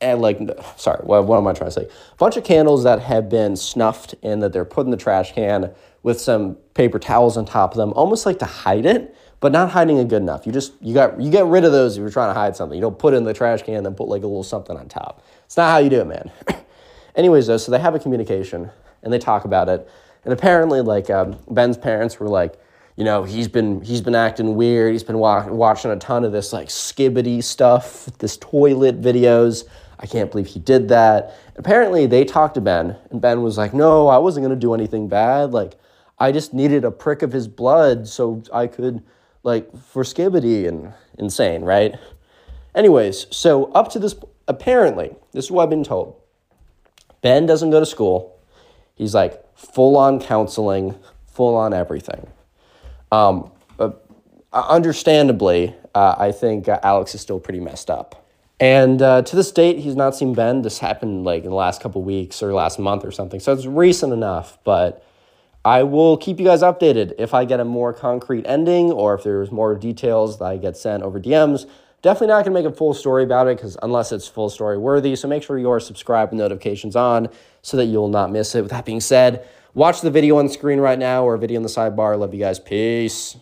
and 0.00 0.20
like 0.20 0.38
sorry 0.76 1.00
what, 1.04 1.24
what 1.24 1.38
am 1.38 1.46
i 1.46 1.52
trying 1.52 1.68
to 1.68 1.72
say 1.72 1.82
a 1.82 2.16
bunch 2.16 2.36
of 2.36 2.44
candles 2.44 2.84
that 2.84 3.00
have 3.00 3.28
been 3.28 3.56
snuffed 3.56 4.14
and 4.22 4.42
that 4.42 4.52
they're 4.52 4.64
put 4.64 4.84
in 4.84 4.92
the 4.92 4.96
trash 4.96 5.32
can 5.32 5.72
with 6.04 6.20
some 6.20 6.54
paper 6.74 6.98
towels 7.00 7.36
on 7.36 7.44
top 7.44 7.72
of 7.72 7.78
them 7.78 7.92
almost 7.94 8.24
like 8.24 8.38
to 8.38 8.44
hide 8.44 8.86
it 8.86 9.16
but 9.40 9.52
not 9.52 9.70
hiding 9.70 9.98
it 9.98 10.08
good 10.08 10.22
enough. 10.22 10.46
You 10.46 10.52
just 10.52 10.72
you 10.80 10.94
got 10.94 11.20
you 11.20 11.30
get 11.30 11.46
rid 11.46 11.64
of 11.64 11.72
those 11.72 11.96
if 11.96 12.00
you're 12.00 12.10
trying 12.10 12.30
to 12.30 12.38
hide 12.38 12.56
something. 12.56 12.76
You 12.76 12.82
don't 12.82 12.98
put 12.98 13.14
it 13.14 13.18
in 13.18 13.24
the 13.24 13.34
trash 13.34 13.62
can 13.62 13.86
and 13.86 13.96
put 13.96 14.08
like 14.08 14.22
a 14.22 14.26
little 14.26 14.42
something 14.42 14.76
on 14.76 14.88
top. 14.88 15.22
It's 15.44 15.56
not 15.56 15.70
how 15.70 15.78
you 15.78 15.90
do 15.90 16.00
it, 16.00 16.06
man. 16.06 16.30
Anyways, 17.14 17.46
though, 17.46 17.56
so 17.56 17.72
they 17.72 17.78
have 17.78 17.94
a 17.94 17.98
communication 17.98 18.70
and 19.02 19.12
they 19.12 19.18
talk 19.18 19.44
about 19.44 19.68
it, 19.68 19.88
and 20.24 20.32
apparently, 20.32 20.80
like 20.80 21.08
um, 21.10 21.36
Ben's 21.48 21.76
parents 21.76 22.18
were 22.18 22.28
like, 22.28 22.58
you 22.98 23.04
know, 23.04 23.22
he's 23.22 23.46
been 23.46 23.80
he's 23.80 24.00
been 24.00 24.16
acting 24.16 24.56
weird. 24.56 24.90
He's 24.90 25.04
been 25.04 25.18
wa- 25.18 25.46
watching 25.46 25.92
a 25.92 25.96
ton 25.96 26.24
of 26.24 26.32
this 26.32 26.52
like 26.52 26.66
Skibidi 26.66 27.44
stuff, 27.44 28.06
this 28.18 28.36
toilet 28.38 29.00
videos. 29.00 29.62
I 30.00 30.06
can't 30.06 30.32
believe 30.32 30.48
he 30.48 30.58
did 30.58 30.88
that. 30.88 31.32
Apparently, 31.54 32.06
they 32.06 32.24
talked 32.24 32.54
to 32.54 32.60
Ben, 32.60 32.96
and 33.10 33.20
Ben 33.20 33.42
was 33.42 33.56
like, 33.56 33.72
"No, 33.72 34.08
I 34.08 34.18
wasn't 34.18 34.44
gonna 34.44 34.56
do 34.56 34.74
anything 34.74 35.06
bad. 35.06 35.52
Like, 35.52 35.76
I 36.18 36.32
just 36.32 36.52
needed 36.52 36.84
a 36.84 36.90
prick 36.90 37.22
of 37.22 37.30
his 37.32 37.46
blood 37.46 38.08
so 38.08 38.42
I 38.52 38.66
could." 38.66 39.02
like 39.44 39.74
for 39.78 40.02
Skibidi 40.02 40.66
and 40.66 40.92
insane, 41.16 41.62
right? 41.62 41.94
Anyways, 42.74 43.28
so 43.30 43.66
up 43.72 43.88
to 43.92 44.00
this, 44.00 44.14
apparently, 44.48 45.14
this 45.32 45.46
is 45.46 45.50
what 45.50 45.62
I've 45.62 45.70
been 45.70 45.84
told. 45.84 46.16
Ben 47.22 47.46
doesn't 47.46 47.70
go 47.70 47.78
to 47.78 47.86
school. 47.86 48.36
He's 48.96 49.14
like 49.14 49.42
full 49.56 49.96
on 49.96 50.20
counseling, 50.20 50.96
full 51.26 51.54
on 51.54 51.72
everything. 51.72 52.26
Um, 53.12 53.50
uh, 53.78 53.90
understandably, 54.52 55.74
uh, 55.94 56.14
I 56.18 56.32
think 56.32 56.68
uh, 56.68 56.80
Alex 56.82 57.14
is 57.14 57.20
still 57.20 57.40
pretty 57.40 57.60
messed 57.60 57.90
up. 57.90 58.26
And 58.60 59.00
uh, 59.02 59.22
to 59.22 59.36
this 59.36 59.52
date, 59.52 59.78
he's 59.78 59.94
not 59.94 60.16
seen 60.16 60.34
Ben. 60.34 60.62
This 60.62 60.78
happened 60.78 61.24
like 61.24 61.44
in 61.44 61.50
the 61.50 61.56
last 61.56 61.80
couple 61.80 62.02
weeks 62.02 62.42
or 62.42 62.52
last 62.52 62.78
month 62.78 63.04
or 63.04 63.12
something. 63.12 63.40
So 63.40 63.52
it's 63.52 63.66
recent 63.66 64.12
enough, 64.12 64.58
but 64.64 65.04
I 65.64 65.84
will 65.84 66.16
keep 66.16 66.38
you 66.38 66.46
guys 66.46 66.62
updated 66.62 67.12
if 67.18 67.34
I 67.34 67.44
get 67.44 67.60
a 67.60 67.64
more 67.64 67.92
concrete 67.92 68.46
ending 68.46 68.90
or 68.90 69.14
if 69.14 69.22
there's 69.22 69.52
more 69.52 69.74
details 69.76 70.38
that 70.38 70.44
I 70.46 70.56
get 70.56 70.76
sent 70.76 71.02
over 71.02 71.20
DMs. 71.20 71.68
Definitely 72.00 72.28
not 72.28 72.44
going 72.44 72.54
to 72.54 72.62
make 72.62 72.72
a 72.72 72.74
full 72.74 72.94
story 72.94 73.24
about 73.24 73.48
it 73.48 73.56
because 73.56 73.76
unless 73.82 74.12
it's 74.12 74.26
full 74.26 74.48
story 74.48 74.78
worthy. 74.78 75.14
So 75.14 75.28
make 75.28 75.42
sure 75.42 75.58
you 75.58 75.70
are 75.70 75.80
subscribed 75.80 76.32
with 76.32 76.38
notifications 76.38 76.96
on 76.96 77.28
so 77.62 77.76
that 77.76 77.86
you'll 77.86 78.08
not 78.08 78.32
miss 78.32 78.54
it. 78.54 78.62
With 78.62 78.70
that 78.70 78.84
being 78.84 79.00
said, 79.00 79.46
watch 79.74 80.00
the 80.00 80.10
video 80.10 80.38
on 80.38 80.46
the 80.46 80.52
screen 80.52 80.80
right 80.80 80.98
now 80.98 81.24
or 81.24 81.34
a 81.34 81.38
video 81.38 81.56
in 81.56 81.62
the 81.62 81.68
sidebar. 81.68 82.18
Love 82.18 82.34
you 82.34 82.40
guys. 82.40 82.58
Peace. 82.58 83.36